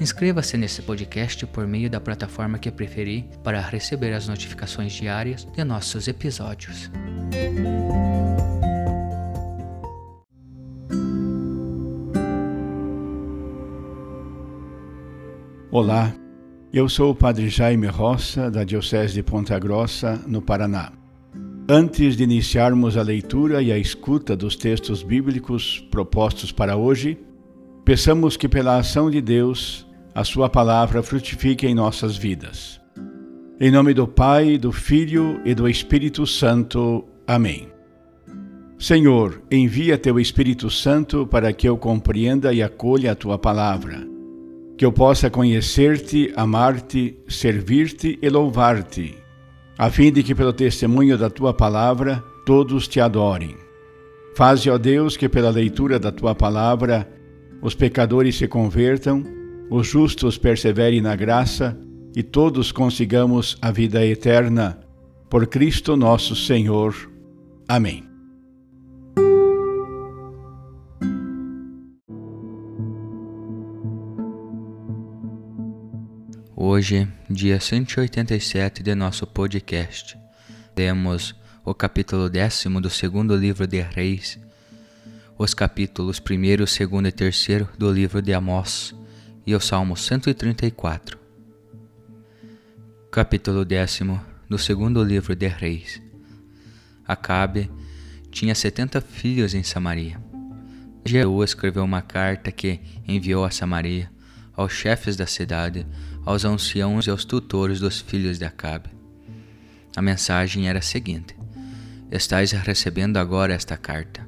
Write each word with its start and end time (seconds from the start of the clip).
Inscreva-se 0.00 0.56
nesse 0.56 0.80
podcast 0.80 1.44
por 1.44 1.66
meio 1.66 1.90
da 1.90 2.00
plataforma 2.00 2.58
que 2.58 2.70
preferir 2.70 3.24
para 3.44 3.60
receber 3.60 4.14
as 4.14 4.26
notificações 4.26 4.94
diárias 4.94 5.46
de 5.54 5.62
nossos 5.62 6.08
episódios. 6.08 6.90
Olá, 15.70 16.14
eu 16.72 16.88
sou 16.88 17.10
o 17.10 17.14
Padre 17.14 17.50
Jaime 17.50 17.86
Roça, 17.86 18.50
da 18.50 18.64
Diocese 18.64 19.12
de 19.12 19.22
Ponta 19.22 19.58
Grossa, 19.58 20.18
no 20.26 20.40
Paraná. 20.40 20.92
Antes 21.68 22.16
de 22.16 22.24
iniciarmos 22.24 22.96
a 22.96 23.02
leitura 23.02 23.60
e 23.60 23.70
a 23.70 23.76
escuta 23.76 24.34
dos 24.34 24.56
textos 24.56 25.02
bíblicos 25.02 25.86
propostos 25.90 26.50
para 26.50 26.74
hoje, 26.74 27.18
peçamos 27.84 28.38
que, 28.38 28.48
pela 28.48 28.78
ação 28.78 29.10
de 29.10 29.20
Deus, 29.20 29.89
a 30.14 30.24
Sua 30.24 30.48
palavra 30.48 31.02
frutifique 31.02 31.66
em 31.66 31.74
nossas 31.74 32.16
vidas. 32.16 32.80
Em 33.60 33.70
nome 33.70 33.94
do 33.94 34.08
Pai, 34.08 34.58
do 34.58 34.72
Filho 34.72 35.40
e 35.44 35.54
do 35.54 35.68
Espírito 35.68 36.26
Santo. 36.26 37.04
Amém. 37.26 37.68
Senhor, 38.78 39.42
envia 39.50 39.98
teu 39.98 40.18
Espírito 40.18 40.70
Santo 40.70 41.26
para 41.26 41.52
que 41.52 41.68
eu 41.68 41.76
compreenda 41.76 42.52
e 42.52 42.62
acolha 42.62 43.12
a 43.12 43.14
tua 43.14 43.38
palavra, 43.38 44.06
que 44.76 44.84
eu 44.84 44.90
possa 44.90 45.28
conhecer-te, 45.28 46.32
amar-te, 46.34 47.18
servir-te 47.28 48.18
e 48.20 48.28
louvar-te, 48.30 49.16
a 49.76 49.90
fim 49.90 50.10
de 50.10 50.22
que, 50.22 50.34
pelo 50.34 50.52
testemunho 50.52 51.18
da 51.18 51.28
tua 51.28 51.52
palavra, 51.52 52.24
todos 52.46 52.88
te 52.88 52.98
adorem. 52.98 53.54
Faze, 54.34 54.70
ó 54.70 54.78
Deus, 54.78 55.16
que 55.16 55.28
pela 55.28 55.50
leitura 55.50 55.98
da 55.98 56.10
tua 56.10 56.34
palavra 56.34 57.06
os 57.60 57.74
pecadores 57.74 58.36
se 58.36 58.48
convertam 58.48 59.39
os 59.70 59.86
justos 59.86 60.36
perseverem 60.36 61.00
na 61.00 61.14
graça 61.14 61.78
e 62.14 62.24
todos 62.24 62.72
consigamos 62.72 63.56
a 63.62 63.70
vida 63.70 64.04
eterna. 64.04 64.80
Por 65.30 65.46
Cristo 65.46 65.96
nosso 65.96 66.34
Senhor. 66.34 66.92
Amém. 67.68 68.04
Hoje, 76.56 77.08
dia 77.30 77.60
187 77.60 78.82
de 78.82 78.94
nosso 78.94 79.24
podcast, 79.26 80.18
temos 80.74 81.34
o 81.64 81.72
capítulo 81.72 82.28
décimo 82.28 82.80
do 82.80 82.90
segundo 82.90 83.36
livro 83.36 83.66
de 83.66 83.80
Reis, 83.80 84.38
os 85.38 85.54
capítulos 85.54 86.18
primeiro, 86.18 86.66
segundo 86.66 87.06
e 87.08 87.12
terceiro 87.12 87.68
do 87.78 87.90
livro 87.90 88.20
de 88.20 88.34
Amós, 88.34 88.94
e 89.50 89.54
o 89.56 89.58
Salmo 89.58 89.96
134. 89.96 91.18
Capítulo 93.10 93.64
décimo 93.64 94.20
do 94.48 94.56
segundo 94.56 95.02
livro 95.02 95.34
de 95.34 95.48
Reis. 95.48 96.00
Acabe 97.04 97.68
tinha 98.30 98.54
setenta 98.54 99.00
filhos 99.00 99.52
em 99.52 99.64
Samaria. 99.64 100.22
Jeú 101.04 101.42
escreveu 101.42 101.82
uma 101.82 102.00
carta 102.00 102.52
que 102.52 102.78
enviou 103.08 103.44
a 103.44 103.50
Samaria, 103.50 104.08
aos 104.54 104.72
chefes 104.72 105.16
da 105.16 105.26
cidade, 105.26 105.84
aos 106.24 106.44
anciãos 106.44 107.08
e 107.08 107.10
aos 107.10 107.24
tutores 107.24 107.80
dos 107.80 108.00
filhos 108.00 108.38
de 108.38 108.44
Acabe. 108.44 108.90
A 109.96 110.00
mensagem 110.00 110.68
era 110.68 110.78
a 110.78 110.82
seguinte: 110.82 111.34
Estais 112.08 112.52
recebendo 112.52 113.16
agora 113.16 113.52
esta 113.52 113.76
carta. 113.76 114.24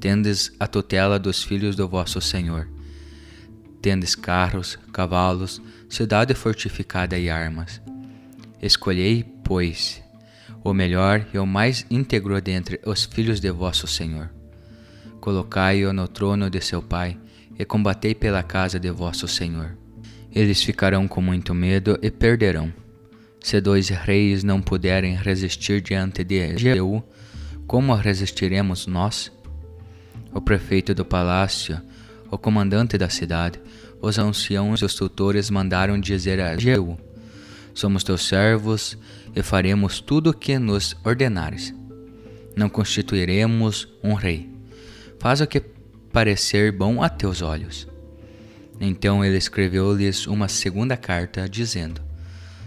Tendes 0.00 0.52
a 0.58 0.66
tutela 0.66 1.16
dos 1.16 1.44
filhos 1.44 1.76
do 1.76 1.88
vosso 1.88 2.20
Senhor 2.20 2.68
tendes 3.80 4.14
carros, 4.14 4.78
cavalos, 4.92 5.60
cidade 5.88 6.34
fortificada 6.34 7.18
e 7.18 7.30
armas. 7.30 7.80
Escolhei, 8.60 9.24
pois, 9.44 10.02
o 10.64 10.74
melhor 10.74 11.26
e 11.32 11.38
o 11.38 11.46
mais 11.46 11.86
íntegro 11.90 12.40
dentre 12.40 12.80
os 12.84 13.04
filhos 13.04 13.40
de 13.40 13.50
vosso 13.50 13.86
Senhor. 13.86 14.30
Colocai-o 15.20 15.92
no 15.92 16.08
trono 16.08 16.50
de 16.50 16.60
seu 16.60 16.82
pai 16.82 17.16
e 17.58 17.64
combatei 17.64 18.14
pela 18.14 18.42
casa 18.42 18.78
de 18.78 18.90
vosso 18.90 19.26
Senhor. 19.26 19.76
Eles 20.32 20.62
ficarão 20.62 21.08
com 21.08 21.20
muito 21.20 21.54
medo 21.54 21.98
e 22.02 22.10
perderão. 22.10 22.72
Se 23.40 23.60
dois 23.60 23.88
reis 23.88 24.44
não 24.44 24.60
puderem 24.60 25.16
resistir 25.16 25.80
diante 25.80 26.22
de 26.24 26.56
Jeú, 26.58 27.02
como 27.66 27.94
resistiremos 27.94 28.86
nós? 28.86 29.32
O 30.32 30.40
prefeito 30.40 30.94
do 30.94 31.04
palácio 31.04 31.80
o 32.30 32.38
comandante 32.38 32.98
da 32.98 33.08
cidade, 33.08 33.60
os 34.00 34.18
anciãos 34.18 34.80
e 34.80 34.84
os 34.84 34.94
tutores 34.94 35.50
mandaram 35.50 35.98
dizer 35.98 36.40
a 36.40 36.56
Jeú: 36.56 36.98
Somos 37.74 38.04
teus 38.04 38.26
servos 38.26 38.96
e 39.34 39.42
faremos 39.42 40.00
tudo 40.00 40.30
o 40.30 40.34
que 40.34 40.58
nos 40.58 40.96
ordenares. 41.04 41.74
Não 42.56 42.68
constituiremos 42.68 43.88
um 44.02 44.14
rei. 44.14 44.48
Faz 45.18 45.40
o 45.40 45.46
que 45.46 45.60
parecer 46.12 46.72
bom 46.72 47.02
a 47.02 47.08
teus 47.08 47.42
olhos. 47.42 47.86
Então 48.80 49.24
ele 49.24 49.36
escreveu-lhes 49.36 50.26
uma 50.26 50.48
segunda 50.48 50.96
carta, 50.96 51.48
dizendo: 51.48 52.00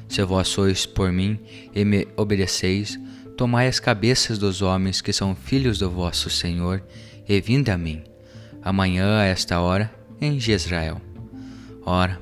Se 0.07 0.23
vós 0.23 0.47
sois 0.47 0.85
por 0.85 1.11
mim 1.11 1.39
e 1.73 1.85
me 1.85 2.07
obedeceis, 2.17 2.99
tomai 3.37 3.67
as 3.67 3.79
cabeças 3.79 4.37
dos 4.37 4.61
homens 4.61 5.01
que 5.01 5.13
são 5.13 5.35
filhos 5.35 5.79
do 5.79 5.89
vosso 5.89 6.29
Senhor 6.29 6.83
e 7.27 7.39
vinde 7.39 7.71
a 7.71 7.77
mim 7.77 8.03
amanhã 8.61 9.19
a 9.19 9.25
esta 9.25 9.59
hora, 9.59 9.93
em 10.19 10.39
Jezreel. 10.39 11.01
Ora, 11.83 12.19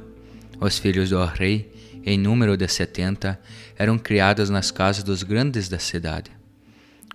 os 0.59 0.77
filhos 0.77 1.09
do 1.09 1.23
rei, 1.25 1.71
em 2.05 2.17
número 2.17 2.55
de 2.55 2.67
setenta, 2.67 3.39
eram 3.77 3.97
criados 3.97 4.49
nas 4.49 4.71
casas 4.71 5.03
dos 5.03 5.23
grandes 5.23 5.67
da 5.67 5.79
cidade. 5.79 6.31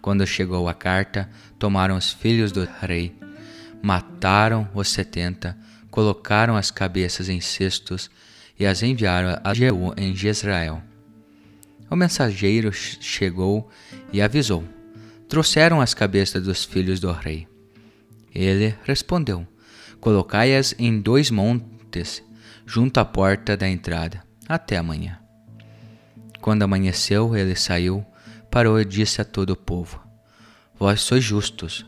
Quando 0.01 0.27
chegou 0.27 0.69
a 0.69 0.75
carta, 0.75 1.29
tomaram 1.59 1.97
os 1.97 2.13
filhos 2.13 2.53
do 2.53 2.69
rei, 2.83 3.17
mataram 3.83 4.69
os 4.75 4.89
setenta, 4.89 5.57
colocaram 5.91 6.57
as 6.57 6.71
cabeças 6.71 7.29
em 7.29 7.41
cestos 7.41 8.11
e 8.59 8.67
as 8.67 8.83
enviaram 8.83 9.41
a 9.43 9.55
Jeú 9.55 9.95
em 9.97 10.15
Jezreel. 10.15 10.83
O 11.91 11.97
mensageiro 11.97 12.73
chegou 12.73 13.71
e 14.13 14.21
avisou: 14.21 14.65
Trouxeram 15.29 15.81
as 15.81 15.95
cabeças 15.95 16.43
dos 16.43 16.65
filhos 16.65 17.01
do 17.01 17.11
rei. 17.13 17.47
Ele 18.35 18.75
respondeu: 18.83 19.47
Colocai-as 20.01 20.75
em 20.79 21.01
dois 21.01 21.31
montes, 21.31 22.23
junto 22.67 22.99
à 22.99 23.05
porta 23.05 23.57
da 23.57 23.69
entrada, 23.69 24.23
até 24.49 24.77
amanhã. 24.77 25.19
Quando 26.41 26.63
amanheceu, 26.63 27.37
ele 27.37 27.55
saiu, 27.55 28.05
parou 28.51 28.81
e 28.81 28.85
disse 28.85 29.21
a 29.21 29.25
todo 29.25 29.51
o 29.51 29.57
povo: 29.57 30.01
Vós 30.79 31.01
sois 31.01 31.23
justos. 31.23 31.87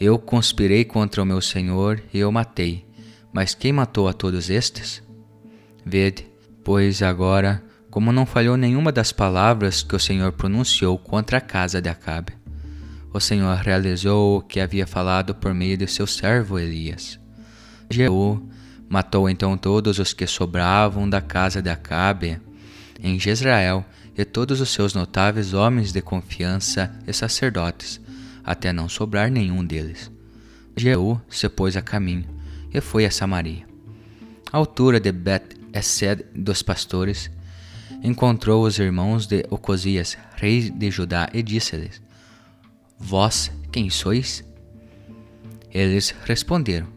Eu 0.00 0.18
conspirei 0.18 0.84
contra 0.84 1.22
o 1.22 1.26
meu 1.26 1.40
senhor 1.40 2.02
e 2.14 2.18
eu 2.18 2.30
matei. 2.30 2.86
Mas 3.32 3.54
quem 3.54 3.72
matou 3.72 4.08
a 4.08 4.12
todos 4.12 4.48
estes? 4.48 5.02
Vede, 5.84 6.26
pois 6.64 7.02
agora, 7.02 7.62
como 7.90 8.12
não 8.12 8.26
falhou 8.26 8.56
nenhuma 8.56 8.92
das 8.92 9.12
palavras 9.12 9.82
que 9.82 9.96
o 9.96 9.98
Senhor 9.98 10.32
pronunciou 10.32 10.98
contra 10.98 11.38
a 11.38 11.40
casa 11.40 11.80
de 11.80 11.88
Acabe, 11.88 12.32
o 13.18 13.20
Senhor 13.20 13.56
realizou 13.56 14.38
o 14.38 14.40
que 14.40 14.60
havia 14.60 14.86
falado 14.86 15.34
por 15.34 15.52
meio 15.52 15.76
de 15.76 15.88
seu 15.88 16.06
servo 16.06 16.56
Elias. 16.56 17.18
Jeú 17.90 18.48
matou 18.88 19.28
então 19.28 19.58
todos 19.58 19.98
os 19.98 20.12
que 20.12 20.26
sobravam 20.26 21.10
da 21.10 21.20
casa 21.20 21.60
de 21.60 21.68
Acabe 21.68 22.40
em 23.02 23.18
Jezreel 23.18 23.84
e 24.16 24.24
todos 24.24 24.60
os 24.60 24.70
seus 24.70 24.94
notáveis 24.94 25.52
homens 25.52 25.92
de 25.92 26.00
confiança 26.00 26.94
e 27.06 27.12
sacerdotes, 27.12 28.00
até 28.44 28.72
não 28.72 28.88
sobrar 28.88 29.30
nenhum 29.30 29.64
deles. 29.64 30.10
Jeú 30.76 31.20
se 31.28 31.48
pôs 31.48 31.76
a 31.76 31.82
caminho 31.82 32.24
e 32.72 32.80
foi 32.80 33.04
a 33.04 33.10
Samaria. 33.10 33.66
À 34.52 34.56
altura 34.56 35.00
de 35.00 35.10
Bet-Esed 35.10 36.24
dos 36.34 36.62
pastores, 36.62 37.30
encontrou 38.02 38.64
os 38.64 38.78
irmãos 38.78 39.26
de 39.26 39.44
Ocosias, 39.50 40.16
rei 40.36 40.70
de 40.70 40.88
Judá, 40.88 41.28
e 41.34 41.42
disse-lhes: 41.42 42.07
Vós 42.98 43.50
quem 43.70 43.88
sois? 43.88 44.44
Eles 45.72 46.14
responderam: 46.24 46.88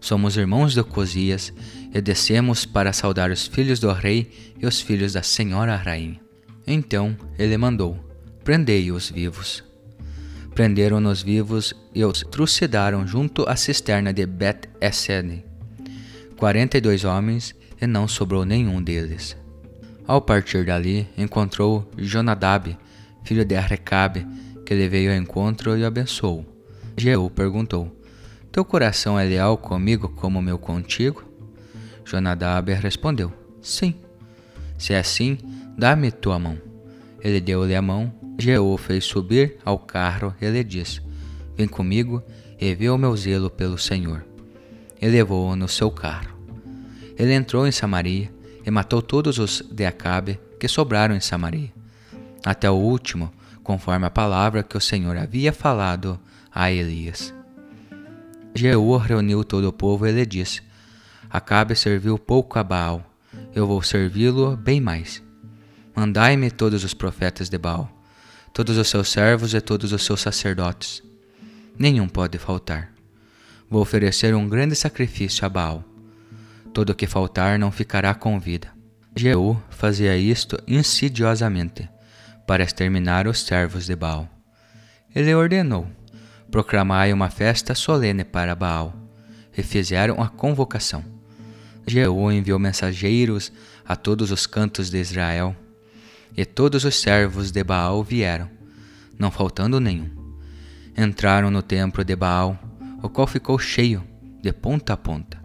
Somos 0.00 0.36
irmãos 0.36 0.72
de 0.72 0.80
Ocosias 0.80 1.52
e 1.92 2.00
descemos 2.00 2.64
para 2.64 2.92
saudar 2.92 3.30
os 3.30 3.46
filhos 3.46 3.78
do 3.78 3.92
rei 3.92 4.54
e 4.58 4.66
os 4.66 4.80
filhos 4.80 5.12
da 5.12 5.22
senhora 5.22 5.76
rainha. 5.76 6.20
Então 6.66 7.16
ele 7.38 7.56
mandou: 7.56 7.98
Prendei-os 8.42 9.10
vivos. 9.10 9.62
Prenderam-nos 10.54 11.22
vivos 11.22 11.74
e 11.94 12.04
os 12.04 12.20
trucidaram 12.30 13.06
junto 13.06 13.48
à 13.48 13.56
cisterna 13.56 14.12
de 14.12 14.26
Bet-Esed. 14.26 15.44
Quarenta 16.36 16.78
e 16.78 16.80
dois 16.80 17.04
homens, 17.04 17.54
e 17.80 17.86
não 17.86 18.08
sobrou 18.08 18.44
nenhum 18.44 18.82
deles. 18.82 19.36
Ao 20.06 20.20
partir 20.20 20.64
dali, 20.64 21.08
encontrou 21.16 21.88
Jonadab, 21.96 22.76
filho 23.24 23.44
de 23.44 23.54
Arrecabe, 23.56 24.26
que 24.70 24.74
lhe 24.76 24.88
veio 24.88 25.10
ao 25.10 25.18
encontro 25.18 25.76
e 25.76 25.82
o 25.82 25.86
abençoou. 25.88 26.46
Jeú 26.96 27.28
perguntou: 27.28 27.90
Teu 28.52 28.64
coração 28.64 29.18
é 29.18 29.24
leal 29.24 29.58
comigo 29.58 30.08
como 30.10 30.40
meu 30.40 30.60
contigo? 30.60 31.24
Jonadab 32.04 32.72
respondeu: 32.74 33.32
Sim. 33.60 33.96
Se 34.78 34.92
é 34.92 35.00
assim, 35.00 35.38
dá-me 35.76 36.12
tua 36.12 36.38
mão. 36.38 36.56
Ele 37.20 37.40
deu-lhe 37.40 37.74
a 37.74 37.82
mão. 37.82 38.14
Jeú 38.38 38.76
fez 38.76 39.02
subir 39.02 39.56
ao 39.64 39.76
carro 39.76 40.32
e 40.40 40.48
lhe 40.48 40.62
disse: 40.62 41.00
Vem 41.56 41.66
comigo 41.66 42.22
e 42.56 42.72
vê 42.72 42.88
o 42.90 42.96
meu 42.96 43.16
zelo 43.16 43.50
pelo 43.50 43.76
Senhor. 43.76 44.24
E 45.02 45.08
levou-o 45.08 45.56
no 45.56 45.66
seu 45.66 45.90
carro. 45.90 46.38
Ele 47.18 47.34
entrou 47.34 47.66
em 47.66 47.72
Samaria 47.72 48.32
e 48.64 48.70
matou 48.70 49.02
todos 49.02 49.36
os 49.40 49.64
de 49.68 49.84
Acabe 49.84 50.38
que 50.60 50.68
sobraram 50.68 51.16
em 51.16 51.20
Samaria, 51.20 51.72
até 52.44 52.70
o 52.70 52.74
último, 52.74 53.32
conforme 53.70 54.04
a 54.04 54.10
palavra 54.10 54.64
que 54.64 54.76
o 54.76 54.80
Senhor 54.80 55.16
havia 55.16 55.52
falado 55.52 56.18
a 56.52 56.72
Elias. 56.72 57.32
Jeú 58.52 58.96
reuniu 58.96 59.44
todo 59.44 59.68
o 59.68 59.72
povo 59.72 60.08
e 60.08 60.10
lhe 60.10 60.26
disse: 60.26 60.60
Acabe 61.30 61.76
serviu 61.76 62.18
pouco 62.18 62.58
a 62.58 62.64
Baal, 62.64 63.08
eu 63.54 63.68
vou 63.68 63.80
servi-lo 63.80 64.56
bem 64.56 64.80
mais. 64.80 65.22
Mandai-me 65.94 66.50
todos 66.50 66.82
os 66.82 66.92
profetas 66.92 67.48
de 67.48 67.58
Baal, 67.58 67.88
todos 68.52 68.76
os 68.76 68.88
seus 68.88 69.08
servos 69.08 69.54
e 69.54 69.60
todos 69.60 69.92
os 69.92 70.04
seus 70.04 70.20
sacerdotes. 70.20 71.00
Nenhum 71.78 72.08
pode 72.08 72.38
faltar. 72.38 72.92
Vou 73.70 73.80
oferecer 73.80 74.34
um 74.34 74.48
grande 74.48 74.74
sacrifício 74.74 75.46
a 75.46 75.48
Baal 75.48 75.84
todo 76.72 76.90
o 76.90 76.94
que 76.94 77.06
faltar 77.06 77.56
não 77.56 77.70
ficará 77.70 78.14
com 78.14 78.40
vida. 78.40 78.68
Jeú 79.14 79.60
fazia 79.70 80.16
isto 80.16 80.56
insidiosamente, 80.66 81.88
para 82.50 82.64
exterminar 82.64 83.28
os 83.28 83.38
servos 83.38 83.86
de 83.86 83.94
Baal. 83.94 84.28
Ele 85.14 85.32
ordenou: 85.32 85.86
proclamai 86.50 87.12
uma 87.12 87.30
festa 87.30 87.76
solene 87.76 88.24
para 88.24 88.56
Baal, 88.56 88.92
e 89.56 89.62
fizeram 89.62 90.20
a 90.20 90.28
convocação. 90.28 91.04
Jeú 91.86 92.32
enviou 92.32 92.58
mensageiros 92.58 93.52
a 93.86 93.94
todos 93.94 94.32
os 94.32 94.48
cantos 94.48 94.90
de 94.90 94.98
Israel, 94.98 95.54
e 96.36 96.44
todos 96.44 96.84
os 96.84 97.00
servos 97.00 97.52
de 97.52 97.62
Baal 97.62 98.02
vieram, 98.02 98.50
não 99.16 99.30
faltando 99.30 99.78
nenhum. 99.78 100.10
Entraram 100.98 101.52
no 101.52 101.62
templo 101.62 102.04
de 102.04 102.16
Baal, 102.16 102.58
o 103.00 103.08
qual 103.08 103.28
ficou 103.28 103.60
cheio, 103.60 104.02
de 104.42 104.52
ponta 104.52 104.94
a 104.94 104.96
ponta. 104.96 105.40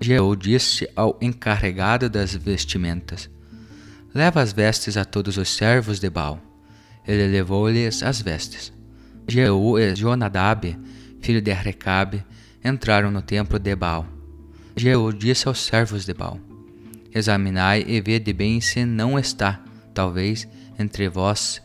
Jeú 0.00 0.36
disse 0.36 0.88
ao 0.94 1.18
encarregado 1.20 2.08
das 2.08 2.32
vestimentas: 2.32 3.28
Leva 4.14 4.40
as 4.40 4.52
vestes 4.52 4.96
a 4.96 5.04
todos 5.04 5.36
os 5.36 5.48
servos 5.48 6.00
de 6.00 6.08
Baal. 6.08 6.40
Ele 7.06 7.26
levou-lhes 7.28 8.02
as 8.02 8.20
vestes. 8.20 8.72
Jeú 9.26 9.78
e 9.78 9.94
Jonadab, 9.94 10.78
filho 11.20 11.40
de 11.40 11.52
Recabe, 11.52 12.24
entraram 12.64 13.10
no 13.10 13.22
templo 13.22 13.58
de 13.58 13.74
Baal. 13.76 14.06
Jeú 14.76 15.12
disse 15.12 15.48
aos 15.48 15.60
servos 15.60 16.04
de 16.04 16.14
Baal: 16.14 16.40
Examinai 17.14 17.84
e 17.86 18.00
vede 18.00 18.32
bem 18.32 18.60
se 18.60 18.84
não 18.84 19.18
está, 19.18 19.62
talvez, 19.94 20.48
entre 20.78 21.08
vós 21.08 21.60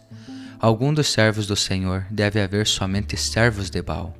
algum 0.63 0.93
dos 0.93 1.09
servos 1.09 1.45
do 1.45 1.57
Senhor, 1.57 2.05
deve 2.09 2.41
haver 2.41 2.65
somente 2.65 3.17
servos 3.17 3.69
de 3.69 3.81
Baal. 3.81 4.15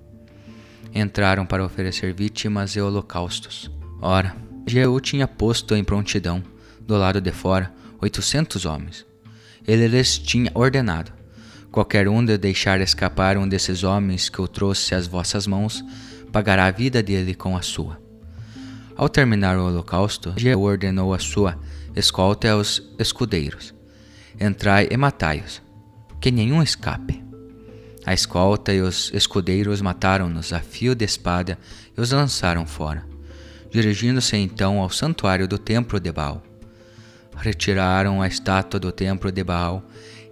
Entraram 0.93 1.45
para 1.45 1.63
oferecer 1.63 2.13
vítimas 2.13 2.75
e 2.75 2.81
holocaustos. 2.81 3.71
Ora, 4.01 4.35
Jeú 4.67 4.99
tinha 4.99 5.25
posto 5.25 5.73
em 5.73 5.85
prontidão, 5.85 6.43
do 6.81 6.97
lado 6.97 7.21
de 7.21 7.31
fora, 7.31 7.73
oitocentos 8.03 8.65
homens. 8.65 9.05
Ele 9.67 9.87
lhes 9.87 10.17
tinha 10.17 10.51
ordenado: 10.53 11.11
Qualquer 11.71 12.07
um 12.07 12.23
de 12.23 12.37
deixar 12.37 12.79
escapar 12.81 13.37
um 13.37 13.47
desses 13.47 13.83
homens 13.83 14.29
que 14.29 14.41
o 14.41 14.47
trouxe 14.47 14.93
às 14.93 15.07
vossas 15.07 15.47
mãos, 15.47 15.83
pagará 16.31 16.65
a 16.65 16.71
vida 16.71 17.01
dele 17.01 17.33
com 17.33 17.57
a 17.57 17.61
sua. 17.61 18.01
Ao 18.95 19.09
terminar 19.09 19.57
o 19.57 19.65
holocausto, 19.65 20.33
Jeú 20.37 20.61
ordenou 20.61 21.13
a 21.13 21.19
sua 21.19 21.57
escolta 21.95 22.51
aos 22.51 22.83
escudeiros: 22.99 23.73
Entrai 24.39 24.87
e 24.91 24.97
matai-os, 24.97 25.61
que 26.19 26.29
nenhum 26.29 26.61
escape. 26.61 27.23
A 28.05 28.13
escolta 28.13 28.73
e 28.73 28.81
os 28.81 29.11
escudeiros 29.13 29.81
mataram-nos 29.81 30.51
a 30.51 30.59
fio 30.59 30.93
de 30.93 31.05
espada 31.05 31.57
e 31.97 32.01
os 32.01 32.11
lançaram 32.11 32.65
fora 32.65 33.13
dirigindo-se 33.73 34.37
então 34.37 34.79
ao 34.79 34.89
santuário 34.91 35.47
do 35.47 35.57
templo 35.57 35.99
de 35.99 36.11
Baal. 36.11 36.43
Retiraram 37.35 38.21
a 38.21 38.27
estátua 38.27 38.79
do 38.79 38.91
templo 38.91 39.31
de 39.31 39.43
Baal 39.43 39.83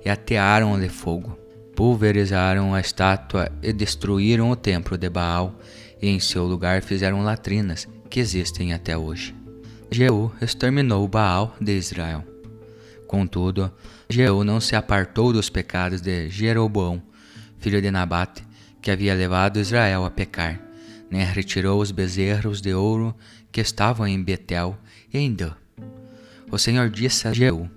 e 0.03 0.09
atearam-lhe 0.09 0.89
fogo. 0.89 1.37
Pulverizaram 1.75 2.73
a 2.73 2.79
estátua 2.79 3.51
e 3.61 3.73
destruíram 3.73 4.51
o 4.51 4.55
templo 4.55 4.97
de 4.97 5.09
Baal, 5.09 5.59
e 6.01 6.07
em 6.07 6.19
seu 6.19 6.45
lugar 6.45 6.81
fizeram 6.81 7.23
latrinas 7.23 7.87
que 8.09 8.19
existem 8.19 8.73
até 8.73 8.97
hoje. 8.97 9.35
Jeú 9.89 10.31
exterminou 10.41 11.07
Baal 11.07 11.55
de 11.59 11.77
Israel. 11.77 12.23
Contudo, 13.07 13.71
Jeú 14.09 14.43
não 14.43 14.59
se 14.59 14.75
apartou 14.75 15.33
dos 15.33 15.49
pecados 15.49 16.01
de 16.01 16.29
Jeroboão, 16.29 17.01
filho 17.59 17.81
de 17.81 17.91
Nabate, 17.91 18.45
que 18.81 18.89
havia 18.89 19.13
levado 19.13 19.59
Israel 19.59 20.05
a 20.05 20.09
pecar 20.09 20.71
nem 21.11 21.25
retirou 21.25 21.81
os 21.81 21.91
bezerros 21.91 22.61
de 22.61 22.73
ouro 22.73 23.13
que 23.51 23.59
estavam 23.59 24.07
em 24.07 24.23
Betel 24.23 24.77
e 25.13 25.19
em 25.19 25.33
Dan. 25.33 25.60
O 26.51 26.57
Senhor 26.57 26.89
disse 26.89 27.27
a 27.27 27.33
Jeú: 27.33 27.69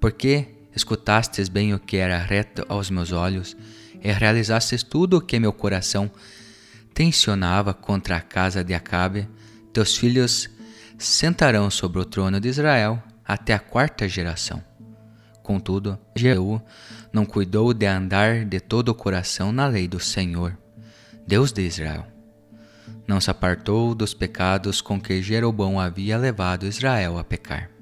Porque 0.00 0.48
escutastes 0.74 1.48
bem 1.48 1.74
o 1.74 1.78
que 1.78 1.96
era 1.98 2.18
reto 2.18 2.64
aos 2.68 2.90
meus 2.90 3.12
olhos, 3.12 3.56
e 4.02 4.10
realizastes 4.10 4.82
tudo 4.82 5.18
o 5.18 5.20
que 5.20 5.38
meu 5.38 5.52
coração 5.52 6.10
tensionava 6.94 7.74
contra 7.74 8.16
a 8.16 8.20
casa 8.20 8.64
de 8.64 8.72
Acabe, 8.72 9.28
teus 9.72 9.96
filhos 9.96 10.48
sentarão 10.98 11.70
sobre 11.70 12.00
o 12.00 12.04
trono 12.04 12.40
de 12.40 12.48
Israel 12.48 13.02
até 13.24 13.52
a 13.52 13.58
quarta 13.58 14.08
geração. 14.08 14.62
Contudo, 15.42 15.98
Jeú 16.16 16.60
não 17.12 17.26
cuidou 17.26 17.74
de 17.74 17.86
andar 17.86 18.44
de 18.44 18.60
todo 18.60 18.88
o 18.88 18.94
coração 18.94 19.52
na 19.52 19.66
lei 19.66 19.86
do 19.86 20.00
Senhor, 20.00 20.56
Deus 21.26 21.52
de 21.52 21.62
Israel 21.62 22.06
não 23.10 23.20
se 23.20 23.28
apartou 23.28 23.92
dos 23.92 24.14
pecados 24.14 24.80
com 24.80 25.00
que 25.00 25.20
Jeroboão 25.20 25.80
havia 25.80 26.16
levado 26.16 26.64
Israel 26.64 27.18
a 27.18 27.24
pecar. 27.24 27.79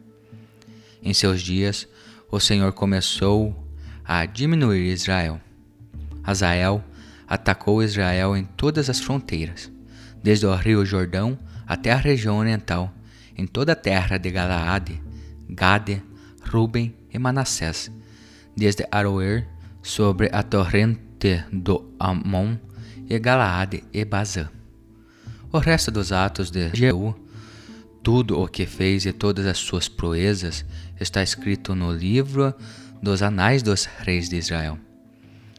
Em 1.08 1.14
seus 1.14 1.40
dias, 1.40 1.88
o 2.30 2.38
Senhor 2.38 2.70
começou 2.74 3.56
a 4.04 4.26
diminuir 4.26 4.92
Israel. 4.92 5.40
Azael 6.22 6.84
atacou 7.26 7.82
Israel 7.82 8.36
em 8.36 8.44
todas 8.44 8.90
as 8.90 9.00
fronteiras, 9.00 9.72
desde 10.22 10.44
o 10.44 10.54
rio 10.54 10.84
Jordão 10.84 11.38
até 11.66 11.92
a 11.92 11.96
região 11.96 12.36
oriental, 12.36 12.92
em 13.38 13.46
toda 13.46 13.72
a 13.72 13.74
terra 13.74 14.18
de 14.18 14.30
Galaade, 14.30 15.00
Gade, 15.48 16.02
Ruben 16.46 16.94
e 17.10 17.18
Manassés, 17.18 17.90
desde 18.54 18.86
Aroer 18.90 19.48
sobre 19.82 20.28
a 20.30 20.42
torrente 20.42 21.42
do 21.50 21.90
Amon 21.98 22.58
e 23.08 23.18
Galaade 23.18 23.82
e 23.94 24.04
Bazã. 24.04 24.50
O 25.50 25.56
resto 25.56 25.90
dos 25.90 26.12
atos 26.12 26.50
de 26.50 26.68
Jeú, 26.74 27.14
tudo 28.02 28.40
o 28.40 28.48
que 28.48 28.64
fez 28.64 29.04
e 29.04 29.12
todas 29.12 29.46
as 29.46 29.58
suas 29.58 29.88
proezas, 29.88 30.64
está 31.00 31.22
escrito 31.22 31.74
no 31.74 31.92
livro 31.92 32.54
dos 33.02 33.22
Anais 33.22 33.62
dos 33.62 33.84
Reis 33.84 34.28
de 34.28 34.36
Israel. 34.36 34.78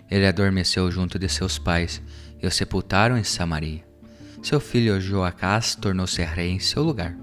Ele 0.10 0.25
adormeceu 0.25 0.91
junto 0.91 1.19
de 1.19 1.29
seus 1.29 1.58
pais 1.58 2.01
e 2.41 2.48
o 2.48 2.51
sepultaram 2.51 3.17
em 3.17 3.24
Samaria. 3.24 3.84
Seu 4.41 4.60
filho 4.60 5.00
Joacás 5.00 5.75
tornou-se 5.75 6.24
rei 6.24 6.50
em 6.50 6.60
seu 6.60 6.81
lugar. 6.81 7.15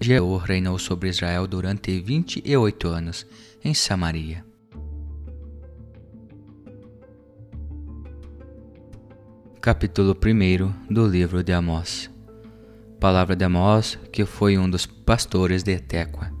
Jeú 0.00 0.36
reinou 0.36 0.78
sobre 0.78 1.08
Israel 1.08 1.46
durante 1.46 1.98
28 2.00 2.88
anos 2.88 3.26
em 3.64 3.72
Samaria. 3.72 4.44
Capítulo 9.60 10.14
1 10.14 10.92
do 10.92 11.06
livro 11.06 11.42
de 11.42 11.52
Amós. 11.52 12.10
Palavra 13.00 13.34
de 13.34 13.44
Amós, 13.44 13.98
que 14.12 14.24
foi 14.24 14.58
um 14.58 14.68
dos 14.68 14.86
pastores 14.86 15.62
de 15.62 15.78
Tecoa. 15.78 16.35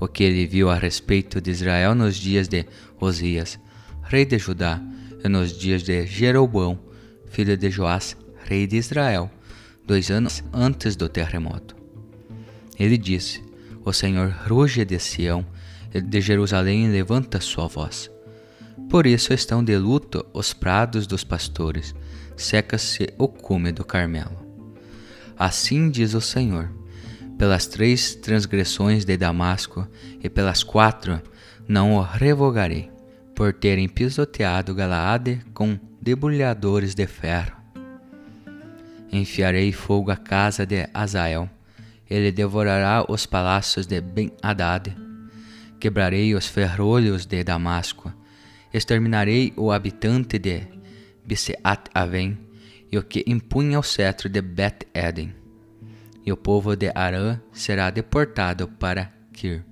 O 0.00 0.06
que 0.06 0.22
ele 0.22 0.46
viu 0.46 0.70
a 0.70 0.76
respeito 0.76 1.40
de 1.40 1.50
Israel 1.50 1.94
nos 1.94 2.16
dias 2.16 2.48
de 2.48 2.64
Osias, 3.00 3.58
rei 4.02 4.24
de 4.24 4.38
Judá, 4.38 4.80
e 5.24 5.28
nos 5.28 5.56
dias 5.56 5.82
de 5.82 6.06
Jeroboão, 6.06 6.78
filho 7.26 7.56
de 7.56 7.70
Joás, 7.70 8.16
rei 8.44 8.66
de 8.66 8.76
Israel, 8.76 9.30
dois 9.84 10.10
anos 10.10 10.44
antes 10.52 10.94
do 10.94 11.08
terremoto. 11.08 11.76
Ele 12.78 12.96
disse: 12.96 13.42
O 13.84 13.92
Senhor 13.92 14.30
ruge 14.48 14.84
de 14.84 14.98
Sião, 14.98 15.44
e 15.92 16.00
de 16.00 16.20
Jerusalém 16.20 16.88
levanta 16.88 17.40
sua 17.40 17.66
voz. 17.66 18.10
Por 18.88 19.06
isso 19.06 19.34
estão 19.34 19.64
de 19.64 19.76
luto 19.76 20.24
os 20.32 20.52
prados 20.52 21.06
dos 21.06 21.24
pastores, 21.24 21.94
seca-se 22.36 23.08
o 23.18 23.26
cume 23.26 23.72
do 23.72 23.84
Carmelo. 23.84 24.46
Assim 25.36 25.90
diz 25.90 26.14
o 26.14 26.20
Senhor: 26.20 26.70
pelas 27.38 27.68
três 27.68 28.16
transgressões 28.16 29.04
de 29.04 29.16
Damasco 29.16 29.86
e 30.20 30.28
pelas 30.28 30.64
quatro 30.64 31.22
não 31.68 31.94
o 31.94 32.02
revogarei, 32.02 32.90
por 33.34 33.52
terem 33.52 33.88
pisoteado 33.88 34.74
Galaade 34.74 35.40
com 35.54 35.78
debulhadores 36.02 36.94
de 36.94 37.06
ferro. 37.06 37.56
Enfiarei 39.12 39.72
fogo 39.72 40.10
à 40.10 40.16
casa 40.16 40.66
de 40.66 40.88
Azael, 40.92 41.48
ele 42.10 42.32
devorará 42.32 43.04
os 43.08 43.24
palácios 43.24 43.86
de 43.86 44.00
Ben-Hadad. 44.00 44.96
Quebrarei 45.78 46.34
os 46.34 46.46
ferrolhos 46.46 47.24
de 47.24 47.44
Damasco, 47.44 48.12
exterminarei 48.74 49.52
o 49.56 49.70
habitante 49.70 50.38
de 50.38 50.66
Biseat 51.24 51.88
Aven 51.94 52.36
e 52.90 52.98
o 52.98 53.02
que 53.02 53.22
impunha 53.26 53.78
o 53.78 53.82
cetro 53.82 54.28
de 54.28 54.40
Bet-Eden. 54.40 55.37
E 56.28 56.32
o 56.32 56.36
povo 56.36 56.76
de 56.76 56.92
Arã 56.94 57.40
será 57.54 57.88
deportado 57.88 58.68
para 58.68 59.10
Kir, 59.32 59.64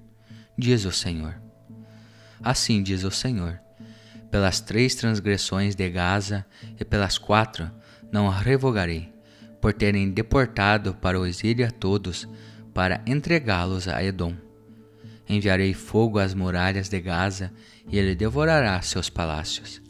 diz 0.56 0.86
o 0.86 0.90
Senhor. 0.90 1.38
Assim 2.42 2.82
diz 2.82 3.04
o 3.04 3.10
Senhor: 3.10 3.60
pelas 4.30 4.58
três 4.58 4.94
transgressões 4.94 5.74
de 5.74 5.90
Gaza 5.90 6.46
e 6.80 6.82
pelas 6.82 7.18
quatro 7.18 7.70
não 8.10 8.30
revogarei, 8.30 9.12
por 9.60 9.74
terem 9.74 10.10
deportado 10.10 10.94
para 10.94 11.20
o 11.20 11.26
exílio 11.26 11.66
a 11.66 11.70
todos, 11.70 12.26
para 12.72 13.02
entregá-los 13.04 13.86
a 13.86 14.02
Edom. 14.02 14.34
Enviarei 15.28 15.74
fogo 15.74 16.18
às 16.18 16.32
muralhas 16.32 16.88
de 16.88 16.98
Gaza, 17.02 17.52
e 17.86 17.98
ele 17.98 18.14
devorará 18.14 18.80
seus 18.80 19.10
palácios 19.10 19.82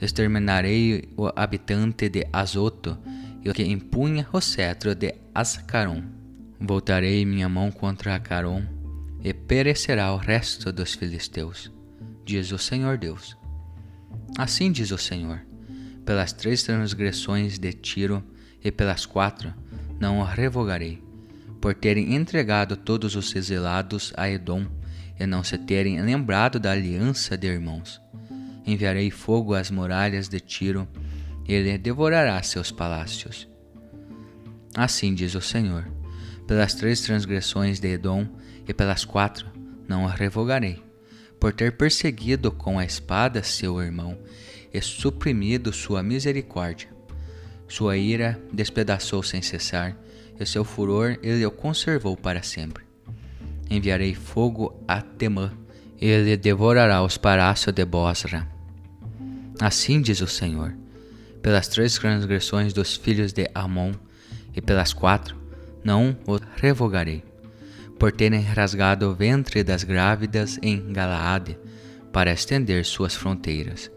exterminarei 0.00 1.08
o 1.16 1.30
habitante 1.34 2.08
de 2.08 2.26
Azoto 2.32 2.98
e 3.44 3.52
que 3.52 3.62
empunha 3.62 4.26
o 4.32 4.40
cetro 4.40 4.94
de 4.94 5.14
Ascaron. 5.34 6.02
Voltarei 6.60 7.24
minha 7.24 7.48
mão 7.48 7.70
contra 7.70 8.14
Acaron 8.14 8.64
e 9.22 9.32
perecerá 9.32 10.12
o 10.12 10.16
resto 10.16 10.72
dos 10.72 10.94
filisteus, 10.94 11.72
diz 12.24 12.50
o 12.52 12.58
Senhor 12.58 12.98
Deus. 12.98 13.36
Assim 14.36 14.72
diz 14.72 14.90
o 14.90 14.98
Senhor: 14.98 15.40
pelas 16.04 16.32
três 16.32 16.62
transgressões 16.62 17.58
de 17.58 17.72
Tiro 17.72 18.22
e 18.62 18.72
pelas 18.72 19.06
quatro 19.06 19.54
não 20.00 20.20
o 20.20 20.24
revogarei, 20.24 21.02
por 21.60 21.74
terem 21.74 22.14
entregado 22.14 22.76
todos 22.76 23.16
os 23.16 23.34
exilados 23.34 24.12
a 24.16 24.28
Edom 24.28 24.66
e 25.18 25.26
não 25.26 25.42
se 25.42 25.58
terem 25.58 26.00
lembrado 26.00 26.58
da 26.58 26.72
aliança 26.72 27.36
de 27.36 27.46
irmãos 27.48 28.00
enviarei 28.72 29.10
fogo 29.10 29.54
às 29.54 29.70
muralhas 29.70 30.28
de 30.28 30.40
Tiro, 30.40 30.86
ele 31.48 31.78
devorará 31.78 32.42
seus 32.42 32.70
palácios. 32.70 33.48
Assim 34.76 35.14
diz 35.14 35.34
o 35.34 35.40
Senhor: 35.40 35.88
pelas 36.46 36.74
três 36.74 37.00
transgressões 37.00 37.80
de 37.80 37.88
Edom 37.88 38.26
e 38.66 38.74
pelas 38.74 39.04
quatro 39.04 39.46
não 39.88 40.06
a 40.06 40.10
revogarei, 40.10 40.82
por 41.40 41.52
ter 41.52 41.72
perseguido 41.72 42.52
com 42.52 42.78
a 42.78 42.84
espada 42.84 43.42
seu 43.42 43.80
irmão 43.80 44.18
e 44.72 44.80
suprimido 44.82 45.72
sua 45.72 46.02
misericórdia. 46.02 46.88
Sua 47.66 47.96
ira 47.96 48.40
despedaçou 48.52 49.22
sem 49.22 49.42
cessar, 49.42 49.96
e 50.38 50.46
seu 50.46 50.64
furor 50.64 51.18
ele 51.22 51.44
o 51.44 51.50
conservou 51.50 52.16
para 52.16 52.42
sempre. 52.42 52.84
Enviarei 53.70 54.14
fogo 54.14 54.82
a 54.86 55.02
Temã, 55.02 55.52
ele 56.00 56.36
devorará 56.36 57.02
os 57.02 57.18
palácios 57.18 57.74
de 57.74 57.84
Bosra. 57.84 58.48
Assim 59.60 60.00
diz 60.00 60.20
o 60.20 60.26
Senhor: 60.26 60.74
pelas 61.42 61.68
três 61.68 61.98
transgressões 61.98 62.72
dos 62.72 62.96
filhos 62.96 63.32
de 63.32 63.48
Amon 63.54 63.92
e 64.54 64.60
pelas 64.60 64.92
quatro, 64.92 65.36
não 65.84 66.16
o 66.26 66.38
revogarei, 66.56 67.22
por 67.98 68.12
terem 68.12 68.42
rasgado 68.42 69.08
o 69.08 69.14
ventre 69.14 69.62
das 69.62 69.84
grávidas 69.84 70.58
em 70.62 70.92
Galaade, 70.92 71.58
para 72.12 72.32
estender 72.32 72.84
suas 72.84 73.14
fronteiras. 73.14 73.90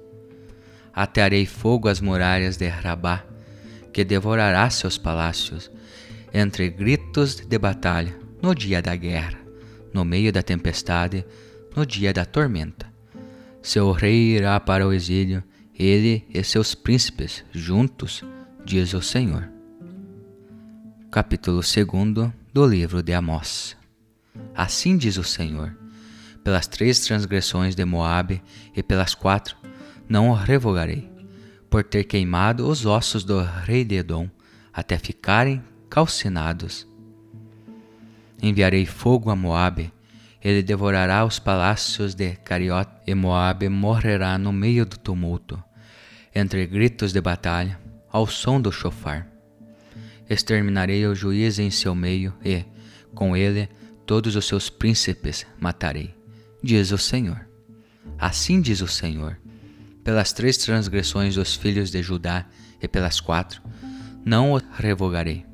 Atearei 0.94 1.46
fogo 1.46 1.88
às 1.88 2.02
muralhas 2.02 2.58
de 2.58 2.68
Rabá, 2.68 3.24
que 3.94 4.04
devorará 4.04 4.70
seus 4.70 4.98
palácios, 4.98 5.72
entre 6.34 6.70
gritos 6.70 7.36
de 7.36 7.58
batalha, 7.58 8.18
no 8.42 8.56
dia 8.56 8.82
da 8.82 8.96
guerra, 8.96 9.40
no 9.94 10.04
meio 10.06 10.32
da 10.32 10.42
tempestade, 10.42 11.26
no 11.76 11.86
dia 11.86 12.14
da 12.14 12.26
tormenta. 12.26 12.92
Seu 13.62 13.92
rei 13.92 14.36
irá 14.36 14.60
para 14.60 14.88
o 14.88 14.94
exílio, 14.94 15.44
ele 15.82 16.24
e 16.30 16.44
seus 16.44 16.76
príncipes 16.76 17.44
juntos, 17.52 18.24
diz 18.64 18.94
o 18.94 19.02
Senhor. 19.02 19.50
Capítulo 21.10 21.62
2 21.62 22.32
do 22.54 22.66
livro 22.66 23.02
de 23.02 23.14
Amós. 23.14 23.76
Assim 24.54 24.96
diz 24.96 25.18
o 25.18 25.24
Senhor: 25.24 25.76
pelas 26.44 26.68
três 26.68 27.00
transgressões 27.00 27.74
de 27.76 27.84
Moabe 27.84 28.44
e 28.76 28.84
pelas 28.84 29.16
quatro, 29.16 29.58
não 30.08 30.30
o 30.30 30.36
revogarei, 30.36 31.10
por 31.68 31.84
ter 31.84 32.04
queimado 32.04 32.68
os 32.68 32.86
ossos 32.86 33.24
do 33.24 33.42
rei 33.42 33.84
de 33.84 33.96
Edom 33.96 34.30
até 34.72 35.00
ficarem 35.00 35.64
calcinados. 35.90 36.88
Enviarei 38.40 38.86
fogo 38.86 39.32
a 39.32 39.36
Moabe, 39.36 39.92
ele 40.44 40.62
devorará 40.62 41.26
os 41.26 41.40
palácios 41.40 42.14
de 42.14 42.36
Cariot, 42.36 42.88
e 43.08 43.16
Moabe 43.16 43.68
morrerá 43.68 44.38
no 44.38 44.54
meio 44.54 44.86
do 44.86 44.98
tumulto 44.98 45.62
entre 46.34 46.66
gritos 46.66 47.12
de 47.12 47.22
batalha, 47.22 47.80
ao 48.10 48.28
som 48.28 48.60
do 48.60 48.72
chofar. 48.72 49.28
Exterminarei 50.30 51.06
o 51.06 51.16
juiz 51.16 51.60
em 51.60 51.70
seu 51.70 51.94
meio 51.94 52.34
e, 52.44 52.64
com 53.14 53.36
ele, 53.36 53.70
todos 54.06 54.36
os 54.36 54.46
seus 54.46 54.70
príncipes 54.70 55.46
matarei, 55.60 56.16
diz 56.64 56.92
o 56.92 56.98
Senhor. 56.98 57.48
Assim 58.18 58.62
diz 58.62 58.82
o 58.82 58.88
Senhor: 58.88 59.38
pelas 60.04 60.32
três 60.32 60.58
transgressões 60.58 61.36
dos 61.36 61.56
filhos 61.56 61.92
de 61.92 62.02
Judá 62.02 62.46
e 62.82 62.88
pelas 62.88 63.20
quatro, 63.20 63.62
não 64.24 64.54
o 64.54 64.62
revogarei, 64.78 65.46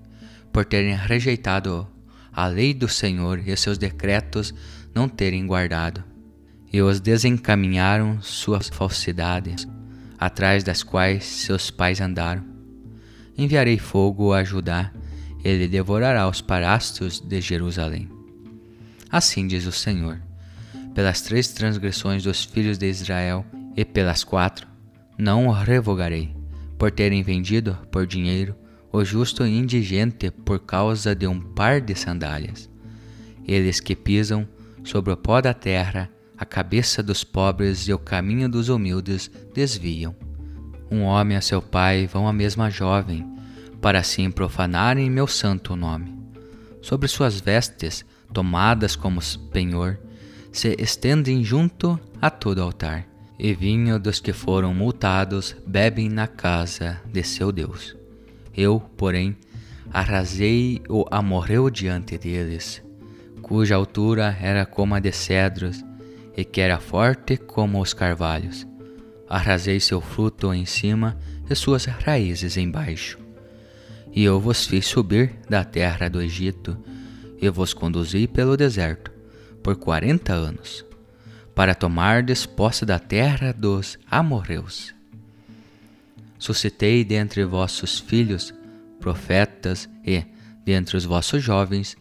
por 0.51 0.65
terem 0.65 0.95
rejeitado 0.95 1.87
a 2.31 2.45
lei 2.47 2.73
do 2.73 2.87
Senhor 2.87 3.39
e 3.47 3.55
seus 3.57 3.77
decretos 3.77 4.53
não 4.93 5.09
terem 5.09 5.45
guardado, 5.45 6.03
e 6.71 6.81
os 6.81 6.99
desencaminharam 6.99 8.21
suas 8.21 8.67
falsidades 8.69 9.67
atrás 10.19 10.63
das 10.63 10.83
quais 10.83 11.23
seus 11.25 11.69
pais 11.69 12.01
andaram. 12.01 12.43
Enviarei 13.37 13.77
fogo 13.77 14.33
a 14.33 14.43
Judá, 14.43 14.91
ele 15.43 15.67
devorará 15.67 16.27
os 16.27 16.41
parastos 16.41 17.19
de 17.19 17.39
Jerusalém. 17.39 18.09
Assim 19.09 19.47
diz 19.47 19.65
o 19.65 19.71
Senhor: 19.71 20.19
pelas 20.93 21.21
três 21.21 21.49
transgressões 21.49 22.23
dos 22.23 22.43
filhos 22.43 22.77
de 22.77 22.89
Israel 22.89 23.45
e 23.75 23.85
pelas 23.85 24.23
quatro, 24.23 24.67
não 25.17 25.47
o 25.47 25.51
revogarei, 25.51 26.35
por 26.77 26.91
terem 26.91 27.21
vendido 27.21 27.77
por 27.91 28.07
dinheiro 28.07 28.55
o 28.91 29.03
justo 29.03 29.45
e 29.45 29.57
indigente 29.57 30.31
por 30.31 30.59
causa 30.59 31.15
de 31.15 31.27
um 31.27 31.39
par 31.39 31.81
de 31.81 31.93
sandálias. 31.93 32.69
Eles 33.45 33.79
que 33.79 33.95
pisam 33.95 34.47
sobre 34.83 35.11
o 35.11 35.17
pó 35.17 35.39
da 35.39 35.53
terra 35.53 36.09
a 36.37 36.45
cabeça 36.45 37.01
dos 37.01 37.23
pobres 37.23 37.87
e 37.87 37.93
o 37.93 37.97
caminho 37.97 38.47
dos 38.47 38.69
humildes 38.69 39.31
desviam. 39.53 40.15
Um 40.89 41.01
homem 41.01 41.35
a 41.35 41.41
seu 41.41 41.61
pai 41.61 42.07
vão 42.07 42.27
a 42.27 42.33
mesma 42.33 42.69
jovem, 42.69 43.25
para 43.81 43.99
assim 43.99 44.29
profanarem 44.29 45.09
meu 45.09 45.27
santo 45.27 45.75
nome. 45.75 46.15
Sobre 46.81 47.07
suas 47.07 47.39
vestes, 47.39 48.05
tomadas 48.33 48.95
como 48.95 49.19
penhor, 49.51 49.99
se 50.51 50.75
estendem 50.79 51.43
junto 51.43 51.99
a 52.21 52.29
todo 52.29 52.61
altar, 52.61 53.05
e 53.37 53.53
vinho 53.53 53.99
dos 53.99 54.19
que 54.19 54.33
foram 54.33 54.73
multados 54.73 55.55
bebem 55.65 56.09
na 56.09 56.27
casa 56.27 57.01
de 57.11 57.23
seu 57.23 57.51
Deus. 57.51 57.95
Eu, 58.55 58.79
porém, 58.79 59.37
arrasei 59.91 60.81
o 60.89 61.05
amorreu 61.11 61.69
diante 61.69 62.17
deles, 62.17 62.81
cuja 63.41 63.75
altura 63.75 64.35
era 64.41 64.65
como 64.65 64.95
a 64.95 64.99
de 64.99 65.11
cedros, 65.11 65.83
e 66.37 66.45
que 66.45 66.61
era 66.61 66.79
forte 66.79 67.35
como 67.35 67.81
os 67.81 67.95
carvalhos. 67.95 68.67
Arrasei 69.27 69.79
seu 69.79 69.99
fruto 69.99 70.53
em 70.53 70.65
cima 70.65 71.17
e 71.49 71.55
suas 71.55 71.85
raízes 71.85 72.55
embaixo. 72.55 73.17
E 74.13 74.23
eu 74.23 74.39
vos 74.39 74.67
fiz 74.67 74.85
subir 74.85 75.33
da 75.49 75.63
terra 75.63 76.07
do 76.07 76.21
Egito, 76.21 76.77
e 77.41 77.49
vos 77.49 77.73
conduzi 77.73 78.27
pelo 78.27 78.55
deserto 78.55 79.11
por 79.61 79.75
quarenta 79.75 80.33
anos, 80.33 80.85
para 81.53 81.75
tomar 81.75 82.23
posse 82.55 82.85
da 82.85 82.99
terra 82.99 83.51
dos 83.51 83.97
amorreus. 84.09 84.93
Suscitei 86.39 87.03
dentre 87.03 87.43
vossos 87.43 87.99
filhos 87.99 88.53
profetas 88.99 89.89
e, 90.05 90.23
dentre 90.63 90.97
os 90.97 91.05
vossos 91.05 91.43
jovens, 91.43 91.97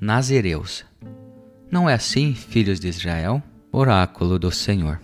nazireus. 0.00 0.84
Não 1.70 1.88
é 1.88 1.94
assim, 1.94 2.34
filhos 2.34 2.80
de 2.80 2.88
Israel? 2.88 3.42
Oráculo 3.76 4.38
do 4.38 4.52
Senhor. 4.52 5.00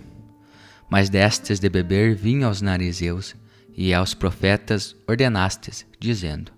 Mas 0.89 1.11
destes 1.11 1.59
de 1.59 1.69
beber 1.69 2.15
vinho 2.15 2.47
aos 2.47 2.63
narizeus, 2.63 3.35
e 3.77 3.93
aos 3.93 4.15
profetas 4.15 4.95
ordenastes, 5.09 5.85
dizendo: 5.99 6.53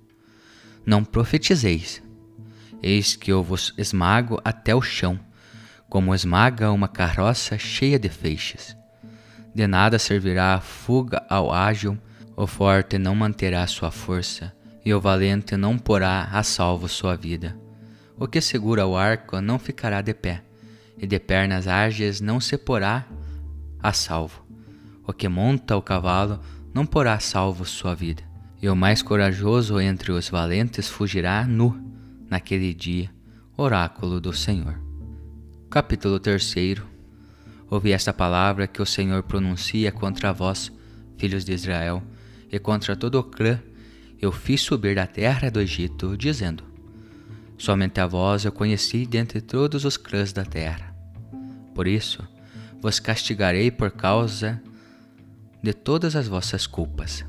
Não 0.85 1.02
profetizeis. 1.02 2.02
Eis 2.83 3.16
que 3.16 3.33
eu 3.33 3.42
vos 3.42 3.73
esmago 3.78 4.38
até 4.45 4.75
o 4.75 4.83
chão, 4.83 5.19
como 5.88 6.14
esmaga 6.14 6.71
uma 6.71 6.87
carroça 6.87 7.57
cheia 7.57 7.99
de 7.99 8.11
feixes. 8.11 8.76
De 9.54 9.66
nada 9.66 9.99
servirá 9.99 10.52
a 10.52 10.61
fuga 10.61 11.25
ao 11.31 11.50
ágil, 11.50 11.97
o 12.37 12.47
forte 12.47 12.99
não 12.99 13.14
manterá 13.14 13.66
sua 13.66 13.90
força, 13.90 14.54
e 14.85 14.92
o 14.92 15.00
valente 15.00 15.57
não 15.57 15.78
porá 15.78 16.28
a 16.31 16.42
salvo 16.42 16.90
sua 16.90 17.16
vida. 17.16 17.57
O 18.19 18.28
que 18.28 18.42
segura 18.42 18.87
o 18.87 18.99
arco 18.99 19.40
não 19.40 19.59
ficará 19.59 20.02
de 20.02 20.12
pé, 20.12 20.42
e 20.99 21.06
de 21.06 21.18
pernas 21.18 21.66
ágeis 21.66 22.20
não 22.20 22.40
se 22.40 22.56
porá 22.56 23.06
a 23.82 23.92
salvo. 23.92 24.44
O 25.06 25.12
que 25.12 25.28
monta 25.28 25.76
o 25.76 25.82
cavalo 25.82 26.40
não 26.72 26.87
porá 26.87 27.14
a 27.14 27.20
salvo 27.20 27.64
sua 27.64 27.94
vida, 27.94 28.22
e 28.61 28.68
o 28.68 28.76
mais 28.76 29.02
corajoso 29.02 29.80
entre 29.80 30.12
os 30.12 30.28
valentes 30.28 30.88
fugirá 30.88 31.44
nu 31.44 31.78
naquele 32.30 32.72
dia. 32.72 33.11
Oráculo 33.56 34.20
do 34.20 34.32
Senhor. 34.32 34.80
Capítulo 35.68 36.18
3 36.18 36.54
Ouvi 37.68 37.92
esta 37.92 38.12
palavra 38.12 38.66
que 38.66 38.80
o 38.80 38.87
Senhor 38.87 39.22
pronuncia 39.22 39.90
contra 39.90 40.32
vós, 40.32 40.70
filhos 41.16 41.44
de 41.44 41.52
Israel, 41.52 42.02
e 42.50 42.58
contra 42.58 42.94
todo 42.94 43.18
o 43.18 43.25
clã 43.25 43.58
eu 44.20 44.30
fiz 44.30 44.61
subir 44.61 44.94
da 44.94 45.06
terra 45.06 45.50
do 45.50 45.61
Egito, 45.61 46.16
dizendo: 46.16 46.72
Somente 47.62 48.00
a 48.00 48.09
vós 48.09 48.45
eu 48.45 48.50
conheci 48.50 49.07
dentre 49.07 49.40
todos 49.40 49.85
os 49.85 49.97
clãs 49.97 50.33
da 50.33 50.45
terra. 50.45 50.92
Por 51.73 51.87
isso, 51.87 52.21
vos 52.81 52.99
castigarei 52.99 53.71
por 53.71 53.92
causa 53.92 54.61
de 55.62 55.73
todas 55.73 56.16
as 56.16 56.26
vossas 56.26 56.66
culpas. 56.66 57.25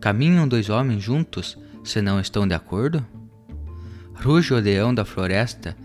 Caminham 0.00 0.48
dois 0.48 0.70
homens 0.70 1.02
juntos 1.02 1.58
se 1.84 2.00
não 2.00 2.18
estão 2.18 2.48
de 2.48 2.54
acordo? 2.54 3.06
Ruge 4.14 4.54
o 4.54 4.58
leão 4.58 4.94
da 4.94 5.04
floresta 5.04 5.76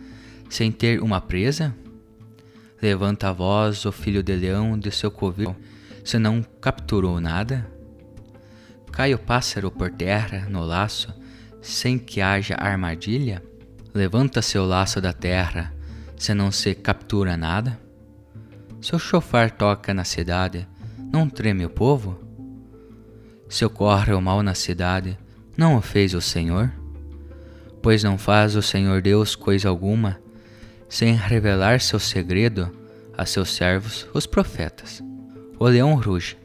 sem 0.49 0.71
ter 0.71 1.03
uma 1.03 1.19
presa? 1.19 1.75
Levanta 2.81 3.27
a 3.27 3.33
voz 3.33 3.83
o 3.83 3.91
filho 3.91 4.23
de 4.23 4.37
leão 4.37 4.79
de 4.79 4.89
seu 4.89 5.11
covil 5.11 5.53
se 6.05 6.17
não 6.17 6.41
capturou 6.61 7.19
nada? 7.19 7.69
Cai 8.89 9.13
o 9.13 9.19
pássaro 9.19 9.69
por 9.69 9.91
terra 9.91 10.47
no 10.49 10.63
laço, 10.63 11.13
sem 11.61 11.99
que 11.99 12.21
haja 12.21 12.55
armadilha? 12.57 13.48
Levanta 13.93 14.41
seu 14.41 14.65
laço 14.65 15.01
da 15.01 15.11
terra, 15.11 15.73
se 16.15 16.33
não 16.33 16.51
se 16.51 16.75
captura 16.75 17.35
nada? 17.35 17.79
Seu 18.81 18.99
chofar 18.99 19.49
toca 19.49 19.93
na 19.93 20.03
cidade, 20.03 20.67
não 21.11 21.27
treme 21.27 21.65
o 21.65 21.69
povo? 21.69 22.19
Se 23.49 23.65
ocorre 23.65 24.13
o 24.13 24.21
mal 24.21 24.43
na 24.43 24.53
cidade, 24.53 25.17
não 25.57 25.75
o 25.75 25.81
fez 25.81 26.13
o 26.13 26.21
Senhor? 26.21 26.71
Pois 27.81 28.03
não 28.03 28.17
faz 28.17 28.55
o 28.55 28.61
Senhor 28.61 29.01
Deus 29.01 29.35
coisa 29.35 29.69
alguma, 29.69 30.19
sem 30.87 31.15
revelar 31.15 31.81
seu 31.81 31.99
segredo 31.99 32.71
a 33.17 33.25
seus 33.25 33.53
servos, 33.53 34.07
os 34.13 34.25
profetas. 34.25 35.03
O 35.57 35.65
leão 35.65 35.95
ruge, 35.95 36.37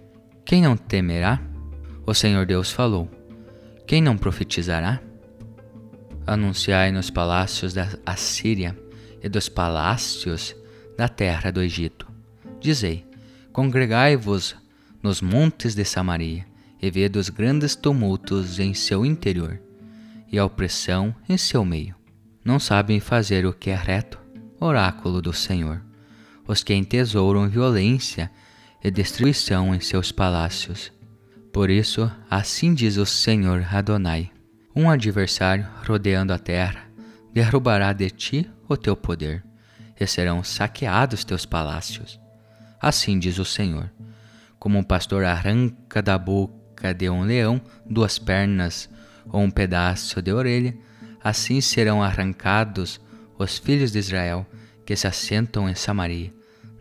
quem 0.45 0.63
não 0.63 0.77
temerá? 0.77 1.41
O 2.07 2.15
Senhor 2.15 2.47
Deus 2.47 2.71
falou: 2.71 3.09
Quem 3.87 4.03
não 4.03 4.17
profetizará? 4.17 5.01
Anunciai 6.27 6.91
nos 6.91 7.11
palácios 7.11 7.75
da 7.75 7.87
Assíria 8.07 8.75
e 9.23 9.29
dos 9.29 9.49
palácios 9.49 10.57
da 10.97 11.07
terra 11.07 11.51
do 11.51 11.61
Egito. 11.61 12.11
Dizei: 12.59 13.07
Congregai-vos 13.53 14.57
nos 15.03 15.21
montes 15.21 15.75
de 15.75 15.85
Samaria 15.85 16.47
e 16.81 16.91
vede 16.91 17.19
os 17.19 17.29
grandes 17.29 17.77
tumultos 17.77 18.59
em 18.59 18.73
seu 18.73 19.05
interior 19.05 19.61
e 20.33 20.39
a 20.39 20.45
opressão 20.47 21.15
em 21.29 21.37
seu 21.37 21.63
meio. 21.63 21.95
Não 22.43 22.59
sabem 22.59 23.01
fazer 23.01 23.45
o 23.45 23.53
que 23.53 23.69
é 23.69 23.77
reto, 23.77 24.19
oráculo 24.59 25.21
do 25.21 25.33
Senhor, 25.33 25.83
os 26.47 26.63
que 26.63 26.75
entesouram 26.75 27.49
violência 27.49 28.31
e 28.83 28.91
destruição 28.91 29.75
em 29.75 29.81
seus 29.81 30.11
palácios. 30.11 30.91
Por 31.53 31.69
isso, 31.69 32.11
assim 32.31 32.73
diz 32.73 32.97
o 32.97 33.05
Senhor 33.05 33.67
Adonai: 33.71 34.31
Um 34.75 34.91
adversário 34.91 35.67
rodeando 35.87 36.33
a 36.33 36.39
terra 36.39 36.85
derrubará 37.33 37.93
de 37.93 38.11
ti 38.11 38.51
o 38.69 38.77
teu 38.77 38.97
poder, 38.97 39.45
e 39.99 40.07
serão 40.07 40.43
saqueados 40.43 41.25
teus 41.25 41.47
palácios. 41.47 42.21
Assim 42.81 43.19
diz 43.19 43.39
o 43.39 43.45
Senhor: 43.45 43.91
Como 44.59 44.79
um 44.79 44.83
pastor 44.83 45.25
arranca 45.25 46.03
da 46.03 46.19
boca 46.19 46.93
de 46.93 47.09
um 47.09 47.23
leão 47.23 47.61
duas 47.89 48.19
pernas 48.19 48.89
ou 49.27 49.41
um 49.41 49.51
pedaço 49.51 50.21
de 50.21 50.33
orelha, 50.33 50.77
assim 51.23 51.61
serão 51.61 52.03
arrancados 52.03 53.01
os 53.39 53.59
filhos 53.59 53.93
de 53.93 53.99
Israel 53.99 54.47
que 54.85 54.97
se 54.97 55.07
assentam 55.07 55.69
em 55.69 55.75
Samaria, 55.75 56.33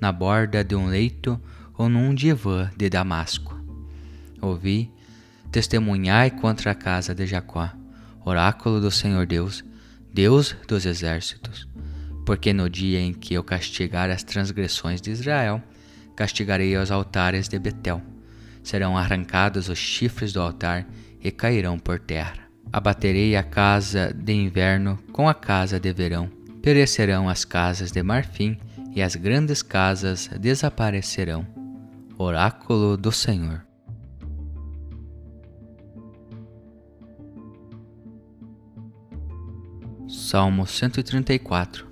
na 0.02 0.12
borda 0.12 0.64
de 0.64 0.76
um 0.76 0.88
leito 0.88 1.40
ou 1.78 1.88
num 1.88 2.14
divã 2.14 2.70
de 2.76 2.90
Damasco 2.90 3.64
ouvi, 4.46 4.92
testemunhai 5.52 6.30
contra 6.32 6.72
a 6.72 6.76
casa 6.76 7.16
de 7.16 7.26
Jacó, 7.26 7.70
oráculo 8.26 8.80
do 8.80 8.92
Senhor 8.92 9.26
Deus, 9.26 9.64
Deus 10.14 10.56
dos 10.68 10.86
exércitos. 10.86 11.68
Porque 12.26 12.54
no 12.54 12.70
dia 12.70 13.00
em 13.00 13.14
que 13.14 13.34
eu 13.34 13.44
castigar 13.44 14.10
as 14.10 14.24
transgressões 14.24 15.02
de 15.02 15.12
Israel, 15.12 15.62
castigarei 16.16 16.78
os 16.78 16.92
altares 16.92 17.48
de 17.48 17.60
Betel. 17.60 18.02
Serão 18.64 18.98
arrancados 18.98 19.68
os 19.68 19.78
chifres 19.78 20.32
do 20.32 20.42
altar 20.42 20.88
e 21.22 21.32
cairão 21.32 21.78
por 21.78 22.00
terra. 22.00 22.44
Abaterei 22.72 23.36
a 23.36 23.44
casa 23.44 24.14
de 24.14 24.34
inverno 24.34 24.98
com 25.12 25.28
a 25.28 25.34
casa 25.34 25.80
de 25.80 25.92
verão. 25.92 26.30
Perecerão 26.62 27.28
as 27.28 27.44
casas 27.44 27.92
de 27.92 28.02
marfim 28.02 28.58
e 28.96 29.02
as 29.02 29.16
grandes 29.16 29.62
casas 29.62 30.30
desaparecerão. 30.40 31.46
Oráculo 32.18 32.96
do 32.96 33.12
Senhor. 33.12 33.66
Salmo 40.24 40.66
134 40.66 41.86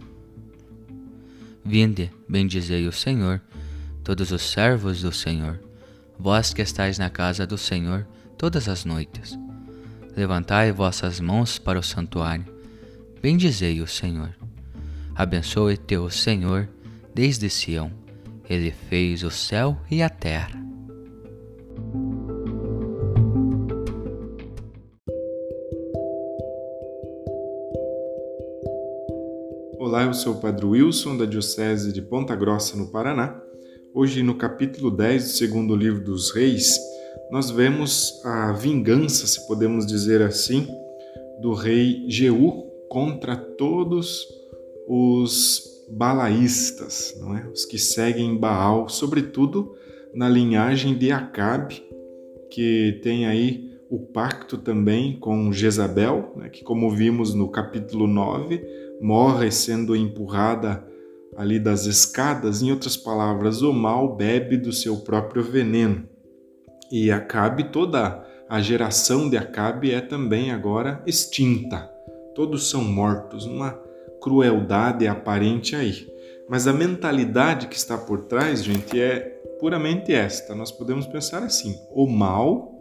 Vinde, 1.65 2.09
bendizei 2.29 2.87
o 2.87 2.91
Senhor, 2.91 3.41
todos 4.05 4.31
os 4.31 4.41
servos 4.41 5.01
do 5.01 5.11
Senhor, 5.11 5.59
vós 6.17 6.53
que 6.53 6.61
estáis 6.61 6.97
na 6.97 7.09
casa 7.09 7.45
do 7.45 7.57
Senhor 7.57 8.07
todas 8.37 8.69
as 8.69 8.85
noites. 8.85 9.37
Levantai 10.15 10.71
vossas 10.71 11.19
mãos 11.19 11.59
para 11.59 11.77
o 11.77 11.83
santuário, 11.83 12.45
bendizei 13.21 13.81
o 13.81 13.87
Senhor. 13.87 14.33
Abençoe-te 15.13 15.97
o 15.97 16.09
Senhor 16.09 16.69
desde 17.13 17.49
Sião, 17.49 17.91
ele 18.49 18.71
fez 18.71 19.23
o 19.23 19.29
céu 19.29 19.77
e 19.91 20.01
a 20.01 20.09
terra. 20.09 20.70
Olá, 29.91 30.03
eu 30.03 30.13
sou 30.13 30.35
o 30.35 30.39
Padre 30.39 30.65
Wilson, 30.65 31.17
da 31.17 31.25
Diocese 31.25 31.91
de 31.91 32.01
Ponta 32.01 32.33
Grossa, 32.33 32.77
no 32.77 32.87
Paraná. 32.87 33.37
Hoje, 33.93 34.23
no 34.23 34.35
capítulo 34.35 34.89
10 34.89 35.23
do 35.23 35.29
segundo 35.31 35.75
livro 35.75 36.01
dos 36.01 36.31
Reis, 36.31 36.79
nós 37.29 37.51
vemos 37.51 38.21
a 38.23 38.53
vingança, 38.53 39.27
se 39.27 39.45
podemos 39.45 39.85
dizer 39.85 40.21
assim, 40.21 40.65
do 41.41 41.53
rei 41.53 42.05
Jeú 42.07 42.71
contra 42.87 43.35
todos 43.35 44.25
os 44.87 45.85
balaístas, 45.89 47.13
não 47.19 47.35
é? 47.35 47.45
os 47.49 47.65
que 47.65 47.77
seguem 47.77 48.37
Baal, 48.37 48.87
sobretudo 48.87 49.75
na 50.13 50.29
linhagem 50.29 50.97
de 50.97 51.11
Acabe, 51.11 51.83
que 52.49 52.97
tem 53.03 53.25
aí 53.27 53.69
o 53.89 53.99
pacto 53.99 54.57
também 54.57 55.19
com 55.19 55.51
Jezabel, 55.51 56.31
né? 56.37 56.47
que, 56.47 56.63
como 56.63 56.89
vimos 56.89 57.33
no 57.33 57.49
capítulo 57.49 58.07
9, 58.07 58.89
morre 59.01 59.51
sendo 59.51 59.95
empurrada 59.95 60.85
ali 61.35 61.59
das 61.59 61.85
escadas. 61.85 62.61
Em 62.61 62.71
outras 62.71 62.95
palavras, 62.95 63.61
o 63.61 63.73
mal 63.73 64.15
bebe 64.15 64.57
do 64.57 64.71
seu 64.71 64.97
próprio 64.97 65.43
veneno. 65.43 66.07
E 66.91 67.11
Acabe, 67.11 67.71
toda 67.71 68.25
a 68.47 68.61
geração 68.61 69.29
de 69.29 69.37
Acabe 69.37 69.91
é 69.91 70.01
também 70.01 70.51
agora 70.51 71.01
extinta. 71.07 71.89
Todos 72.35 72.69
são 72.69 72.83
mortos, 72.83 73.45
uma 73.45 73.71
crueldade 74.21 75.07
aparente 75.07 75.75
aí. 75.75 76.07
Mas 76.49 76.67
a 76.67 76.73
mentalidade 76.73 77.67
que 77.67 77.77
está 77.77 77.97
por 77.97 78.25
trás, 78.25 78.63
gente, 78.63 78.99
é 78.99 79.19
puramente 79.59 80.13
esta. 80.13 80.53
Nós 80.53 80.71
podemos 80.71 81.07
pensar 81.07 81.43
assim: 81.43 81.77
o 81.93 82.05
mal 82.07 82.71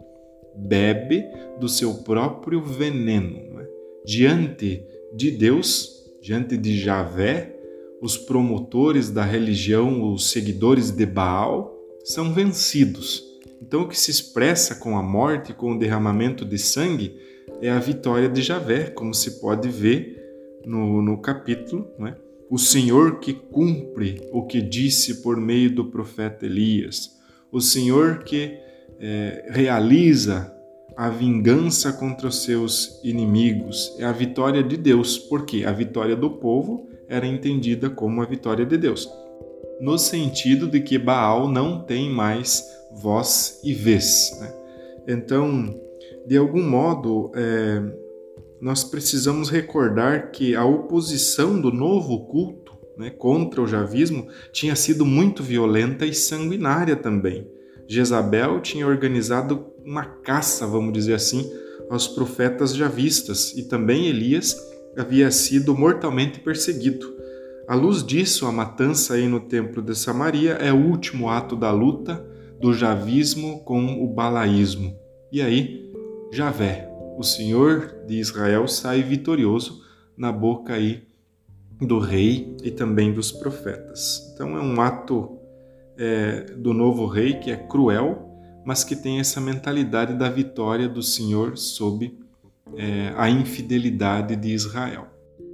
bebe 0.55 1.23
do 1.57 1.69
seu 1.69 1.95
próprio 2.03 2.61
veneno. 2.61 3.55
Né? 3.55 3.65
Diante 4.05 4.85
de 5.15 5.31
Deus, 5.31 6.00
diante 6.21 6.55
de 6.55 6.79
Javé, 6.79 7.57
os 8.01 8.17
promotores 8.17 9.09
da 9.09 9.23
religião, 9.23 10.13
os 10.13 10.29
seguidores 10.29 10.91
de 10.91 11.05
Baal, 11.05 11.75
são 12.03 12.33
vencidos. 12.33 13.23
Então, 13.61 13.81
o 13.81 13.87
que 13.87 13.99
se 13.99 14.09
expressa 14.09 14.75
com 14.75 14.97
a 14.97 15.03
morte, 15.03 15.53
com 15.53 15.73
o 15.73 15.79
derramamento 15.79 16.43
de 16.45 16.57
sangue, 16.57 17.15
é 17.61 17.69
a 17.69 17.79
vitória 17.79 18.27
de 18.27 18.41
Javé, 18.41 18.85
como 18.89 19.13
se 19.13 19.39
pode 19.39 19.67
ver 19.67 20.19
no, 20.65 21.01
no 21.01 21.21
capítulo. 21.21 21.87
Né? 21.97 22.15
O 22.49 22.57
Senhor 22.57 23.19
que 23.19 23.33
cumpre 23.33 24.27
o 24.31 24.45
que 24.45 24.61
disse 24.61 25.21
por 25.21 25.37
meio 25.37 25.73
do 25.73 25.85
profeta 25.85 26.45
Elias. 26.45 27.11
O 27.51 27.61
Senhor 27.61 28.23
que 28.23 28.57
é, 28.99 29.47
realiza 29.49 30.51
a 30.95 31.09
vingança 31.09 31.93
contra 31.93 32.27
os 32.27 32.43
seus 32.43 32.99
inimigos. 33.03 33.95
É 33.97 34.05
a 34.05 34.11
vitória 34.11 34.63
de 34.63 34.77
Deus, 34.77 35.17
porque 35.17 35.63
a 35.65 35.71
vitória 35.71 36.15
do 36.15 36.29
povo 36.29 36.87
era 37.07 37.25
entendida 37.25 37.89
como 37.89 38.21
a 38.21 38.25
vitória 38.25 38.65
de 38.65 38.77
Deus, 38.77 39.09
no 39.81 39.97
sentido 39.97 40.67
de 40.67 40.79
que 40.79 40.97
Baal 40.97 41.49
não 41.49 41.83
tem 41.83 42.09
mais 42.09 42.65
voz 42.93 43.59
e 43.63 43.73
vez. 43.73 44.31
Né? 44.39 44.53
Então, 45.07 45.79
de 46.25 46.37
algum 46.37 46.63
modo, 46.63 47.31
é, 47.35 47.81
nós 48.61 48.83
precisamos 48.83 49.49
recordar 49.49 50.31
que 50.31 50.55
a 50.55 50.63
oposição 50.63 51.59
do 51.59 51.71
novo 51.71 52.27
culto 52.27 52.77
né, 52.97 53.09
contra 53.09 53.61
o 53.61 53.67
javismo 53.67 54.27
tinha 54.53 54.75
sido 54.75 55.05
muito 55.05 55.41
violenta 55.41 56.05
e 56.05 56.13
sanguinária 56.13 56.95
também. 56.95 57.47
Jezabel 57.87 58.61
tinha 58.61 58.87
organizado 58.87 59.70
uma 59.85 60.05
caça, 60.05 60.65
vamos 60.67 60.93
dizer 60.93 61.13
assim, 61.13 61.49
aos 61.89 62.07
profetas 62.07 62.75
javistas 62.75 63.53
e 63.55 63.63
também 63.63 64.07
Elias 64.07 64.55
havia 64.97 65.29
sido 65.31 65.75
mortalmente 65.75 66.39
perseguido. 66.39 67.13
À 67.67 67.75
luz 67.75 68.03
disso, 68.03 68.45
a 68.45 68.51
matança 68.51 69.13
aí 69.13 69.27
no 69.27 69.39
templo 69.39 69.81
de 69.81 69.95
Samaria 69.95 70.53
é 70.53 70.71
o 70.73 70.87
último 70.87 71.29
ato 71.29 71.55
da 71.55 71.71
luta 71.71 72.25
do 72.59 72.73
javismo 72.73 73.63
com 73.63 74.03
o 74.03 74.07
balaísmo. 74.07 74.95
E 75.31 75.41
aí, 75.41 75.91
Javé, 76.31 76.89
o 77.17 77.23
Senhor 77.23 78.03
de 78.07 78.19
Israel, 78.19 78.67
sai 78.67 79.01
vitorioso 79.01 79.81
na 80.17 80.31
boca 80.31 80.73
aí 80.73 81.03
do 81.79 81.99
rei 81.99 82.55
e 82.63 82.71
também 82.71 83.13
dos 83.13 83.31
profetas. 83.31 84.31
Então 84.33 84.57
é 84.57 84.61
um 84.61 84.79
ato 84.79 85.37
é, 85.97 86.41
do 86.57 86.73
novo 86.73 87.05
rei 87.05 87.35
que 87.35 87.51
é 87.51 87.57
cruel, 87.57 88.30
mas 88.65 88.83
que 88.83 88.95
tem 88.95 89.19
essa 89.19 89.41
mentalidade 89.41 90.13
da 90.13 90.29
vitória 90.29 90.87
do 90.87 91.01
Senhor 91.01 91.57
sobre 91.57 92.17
é, 92.75 93.13
a 93.17 93.29
infidelidade 93.29 94.35
de 94.35 94.49
Israel. 94.49 95.07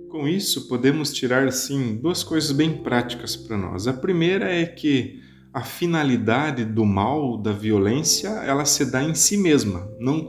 Com 0.10 0.28
isso, 0.28 0.68
podemos 0.68 1.12
tirar 1.14 1.52
sim 1.52 1.98
duas 1.98 2.24
coisas 2.24 2.52
bem 2.52 2.78
práticas 2.78 3.36
para 3.36 3.58
nós. 3.58 3.88
A 3.88 3.94
primeira 3.94 4.52
é 4.52 4.66
que 4.66 5.22
a 5.54 5.64
finalidade 5.64 6.64
do 6.64 6.86
mal, 6.86 7.38
da 7.38 7.52
violência, 7.52 8.30
ela 8.30 8.66
se 8.66 8.86
dá 8.92 9.04
em 9.04 9.16
si 9.16 9.38
mesma, 9.38 9.90
não 10.00 10.26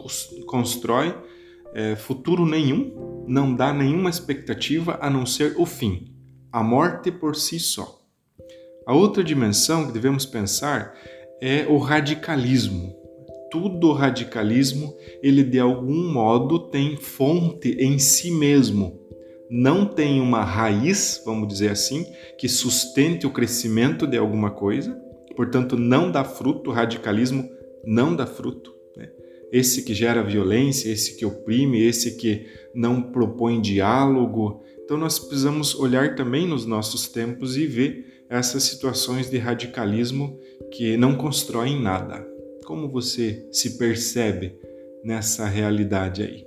constrói 0.46 1.14
é, 1.74 1.94
futuro 1.96 2.46
nenhum, 2.46 3.24
não 3.28 3.54
dá 3.54 3.72
nenhuma 3.72 4.08
expectativa 4.08 4.98
a 5.02 5.10
não 5.10 5.26
ser 5.26 5.54
o 5.58 5.66
fim, 5.66 6.14
a 6.50 6.62
morte 6.62 7.10
por 7.10 7.36
si 7.36 7.60
só. 7.60 8.00
A 8.86 8.94
outra 8.94 9.22
dimensão 9.22 9.86
que 9.86 9.92
devemos 9.92 10.24
pensar 10.24 10.94
é 11.40 11.66
o 11.68 11.78
radicalismo. 11.78 12.96
Tudo 13.50 13.92
radicalismo, 13.92 14.94
ele 15.22 15.42
de 15.42 15.58
algum 15.58 16.12
modo 16.12 16.58
tem 16.58 16.96
fonte 16.96 17.70
em 17.78 17.98
si 17.98 18.30
mesmo. 18.30 19.00
Não 19.50 19.86
tem 19.86 20.20
uma 20.20 20.44
raiz, 20.44 21.22
vamos 21.24 21.48
dizer 21.48 21.70
assim, 21.70 22.04
que 22.36 22.48
sustente 22.48 23.26
o 23.26 23.30
crescimento 23.30 24.06
de 24.06 24.18
alguma 24.18 24.50
coisa, 24.50 24.94
portanto, 25.34 25.78
não 25.78 26.10
dá 26.10 26.22
fruto. 26.24 26.70
O 26.70 26.72
radicalismo 26.74 27.48
não 27.84 28.14
dá 28.14 28.26
fruto. 28.26 28.74
Né? 28.94 29.08
Esse 29.50 29.82
que 29.82 29.94
gera 29.94 30.22
violência, 30.22 30.90
esse 30.90 31.16
que 31.16 31.24
oprime, 31.24 31.82
esse 31.82 32.16
que 32.16 32.46
não 32.74 33.00
propõe 33.00 33.62
diálogo. 33.62 34.62
Então, 34.84 34.98
nós 34.98 35.18
precisamos 35.18 35.74
olhar 35.74 36.14
também 36.14 36.46
nos 36.46 36.66
nossos 36.66 37.08
tempos 37.08 37.56
e 37.56 37.66
ver 37.66 38.17
essas 38.28 38.64
situações 38.64 39.30
de 39.30 39.38
radicalismo 39.38 40.38
que 40.70 40.96
não 40.96 41.16
constroem 41.16 41.80
nada. 41.80 42.26
Como 42.64 42.88
você 42.88 43.46
se 43.50 43.78
percebe 43.78 44.58
nessa 45.02 45.46
realidade 45.46 46.22
aí? 46.22 46.46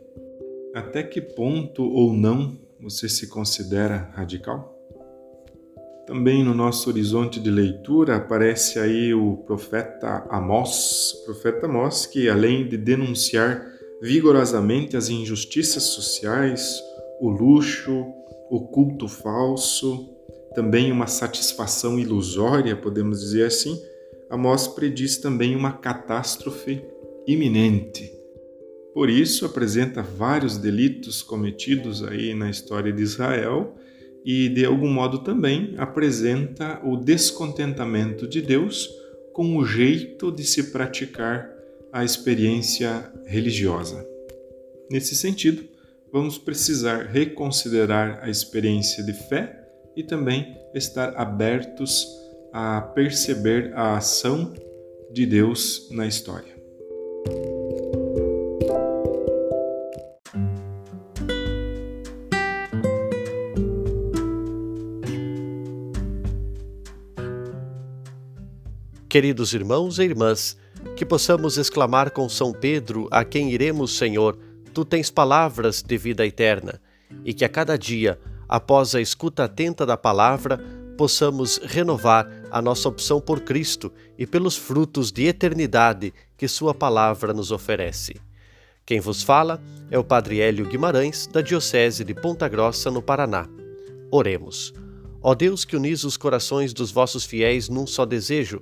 Até 0.73 1.03
que 1.03 1.19
ponto 1.19 1.83
ou 1.83 2.13
não 2.13 2.57
você 2.79 3.09
se 3.09 3.27
considera 3.27 4.11
radical? 4.13 4.77
Também 6.05 6.43
no 6.43 6.53
nosso 6.53 6.89
horizonte 6.89 7.39
de 7.39 7.49
leitura 7.49 8.17
aparece 8.17 8.79
aí 8.79 9.13
o 9.13 9.37
profeta 9.37 10.25
Amós, 10.29 11.13
profeta 11.25 11.65
Amós 11.65 12.05
que 12.05 12.29
além 12.29 12.67
de 12.67 12.77
denunciar 12.77 13.65
vigorosamente 14.01 14.97
as 14.97 15.09
injustiças 15.09 15.83
sociais, 15.83 16.81
o 17.19 17.29
luxo, 17.29 18.05
o 18.49 18.67
culto 18.67 19.07
falso, 19.07 20.10
também 20.53 20.91
uma 20.91 21.07
satisfação 21.07 21.99
ilusória, 21.99 22.75
podemos 22.75 23.21
dizer 23.21 23.45
assim, 23.45 23.81
Amós 24.29 24.67
prediz 24.67 25.17
também 25.17 25.55
uma 25.55 25.73
catástrofe 25.73 26.81
iminente. 27.27 28.09
Por 28.93 29.09
isso, 29.09 29.45
apresenta 29.45 30.01
vários 30.01 30.57
delitos 30.57 31.21
cometidos 31.21 32.03
aí 32.03 32.33
na 32.33 32.49
história 32.49 32.91
de 32.93 33.01
Israel 33.01 33.75
e, 34.23 34.49
de 34.49 34.65
algum 34.65 34.89
modo, 34.89 35.19
também 35.19 35.75
apresenta 35.77 36.79
o 36.83 36.95
descontentamento 36.95 38.27
de 38.27 38.41
Deus 38.41 38.89
com 39.33 39.57
o 39.57 39.65
jeito 39.65 40.31
de 40.31 40.43
se 40.43 40.71
praticar 40.71 41.49
a 41.91 42.03
experiência 42.03 43.11
religiosa. 43.25 44.05
Nesse 44.89 45.15
sentido, 45.15 45.63
vamos 46.11 46.37
precisar 46.37 47.05
reconsiderar 47.07 48.19
a 48.21 48.29
experiência 48.29 49.03
de 49.03 49.13
fé 49.13 49.60
e 49.95 50.03
também 50.03 50.57
estar 50.73 51.15
abertos 51.15 52.07
a 52.53 52.81
perceber 52.81 53.73
a 53.75 53.97
ação 53.97 54.53
de 55.11 55.25
Deus 55.25 55.89
na 55.91 56.07
história. 56.07 56.51
Queridos 69.11 69.53
irmãos 69.53 69.99
e 69.99 70.03
irmãs, 70.03 70.57
que 70.95 71.05
possamos 71.05 71.57
exclamar 71.57 72.11
com 72.11 72.29
São 72.29 72.53
Pedro, 72.53 73.09
a 73.11 73.25
quem 73.25 73.51
iremos, 73.51 73.97
Senhor, 73.97 74.39
tu 74.73 74.85
tens 74.85 75.11
palavras 75.11 75.81
de 75.81 75.97
vida 75.97 76.25
eterna, 76.25 76.81
e 77.25 77.33
que 77.33 77.43
a 77.43 77.49
cada 77.49 77.77
dia 77.77 78.17
após 78.51 78.93
a 78.93 78.99
escuta 78.99 79.45
atenta 79.45 79.85
da 79.85 79.95
palavra, 79.95 80.59
possamos 80.97 81.57
renovar 81.63 82.29
a 82.51 82.61
nossa 82.61 82.89
opção 82.89 83.21
por 83.21 83.39
Cristo 83.39 83.93
e 84.17 84.27
pelos 84.27 84.57
frutos 84.57 85.09
de 85.09 85.25
eternidade 85.25 86.13
que 86.35 86.49
Sua 86.49 86.73
palavra 86.73 87.33
nos 87.33 87.49
oferece. 87.49 88.19
Quem 88.85 88.99
vos 88.99 89.23
fala 89.23 89.61
é 89.89 89.97
o 89.97 90.03
Padre 90.03 90.41
Hélio 90.41 90.67
Guimarães, 90.67 91.27
da 91.27 91.39
Diocese 91.39 92.03
de 92.03 92.13
Ponta 92.13 92.49
Grossa, 92.49 92.91
no 92.91 93.01
Paraná. 93.01 93.47
Oremos. 94.11 94.73
Ó 95.21 95.33
Deus 95.33 95.63
que 95.63 95.77
unis 95.77 96.03
os 96.03 96.17
corações 96.17 96.73
dos 96.73 96.91
vossos 96.91 97.23
fiéis 97.23 97.69
num 97.69 97.87
só 97.87 98.05
desejo, 98.05 98.61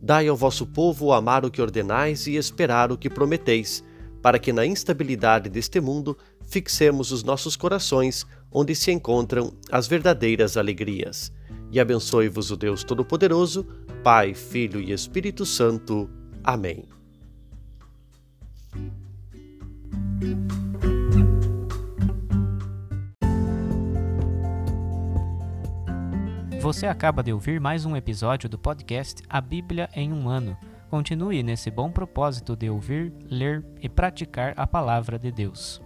dai 0.00 0.28
ao 0.28 0.36
vosso 0.36 0.66
povo 0.66 1.12
amar 1.12 1.44
o 1.44 1.50
que 1.50 1.60
ordenais 1.60 2.26
e 2.26 2.36
esperar 2.36 2.90
o 2.90 2.96
que 2.96 3.10
prometeis, 3.10 3.84
para 4.22 4.38
que 4.38 4.52
na 4.52 4.64
instabilidade 4.64 5.50
deste 5.50 5.78
mundo 5.78 6.16
fixemos 6.48 7.12
os 7.12 7.22
nossos 7.22 7.54
corações 7.54 8.26
onde 8.50 8.74
se 8.74 8.90
encontram 8.90 9.52
as 9.70 9.86
verdadeiras 9.86 10.56
alegrias. 10.56 11.32
E 11.70 11.80
abençoe-vos 11.80 12.50
o 12.50 12.56
Deus 12.56 12.84
Todo-Poderoso, 12.84 13.66
Pai, 14.02 14.34
Filho 14.34 14.80
e 14.80 14.92
Espírito 14.92 15.44
Santo. 15.44 16.08
Amém. 16.42 16.84
Você 26.60 26.86
acaba 26.86 27.22
de 27.22 27.32
ouvir 27.32 27.60
mais 27.60 27.84
um 27.84 27.94
episódio 27.94 28.48
do 28.48 28.58
podcast 28.58 29.22
A 29.28 29.40
Bíblia 29.40 29.88
em 29.94 30.12
um 30.12 30.28
Ano 30.28 30.56
continue 30.88 31.42
nesse 31.42 31.70
bom 31.70 31.90
propósito 31.90 32.56
de 32.56 32.70
ouvir, 32.70 33.12
ler 33.28 33.64
e 33.80 33.88
praticar 33.88 34.54
a 34.56 34.66
palavra 34.66 35.18
de 35.18 35.30
Deus. 35.30 35.85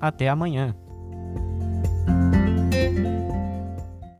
Até 0.00 0.28
amanhã. 0.28 0.74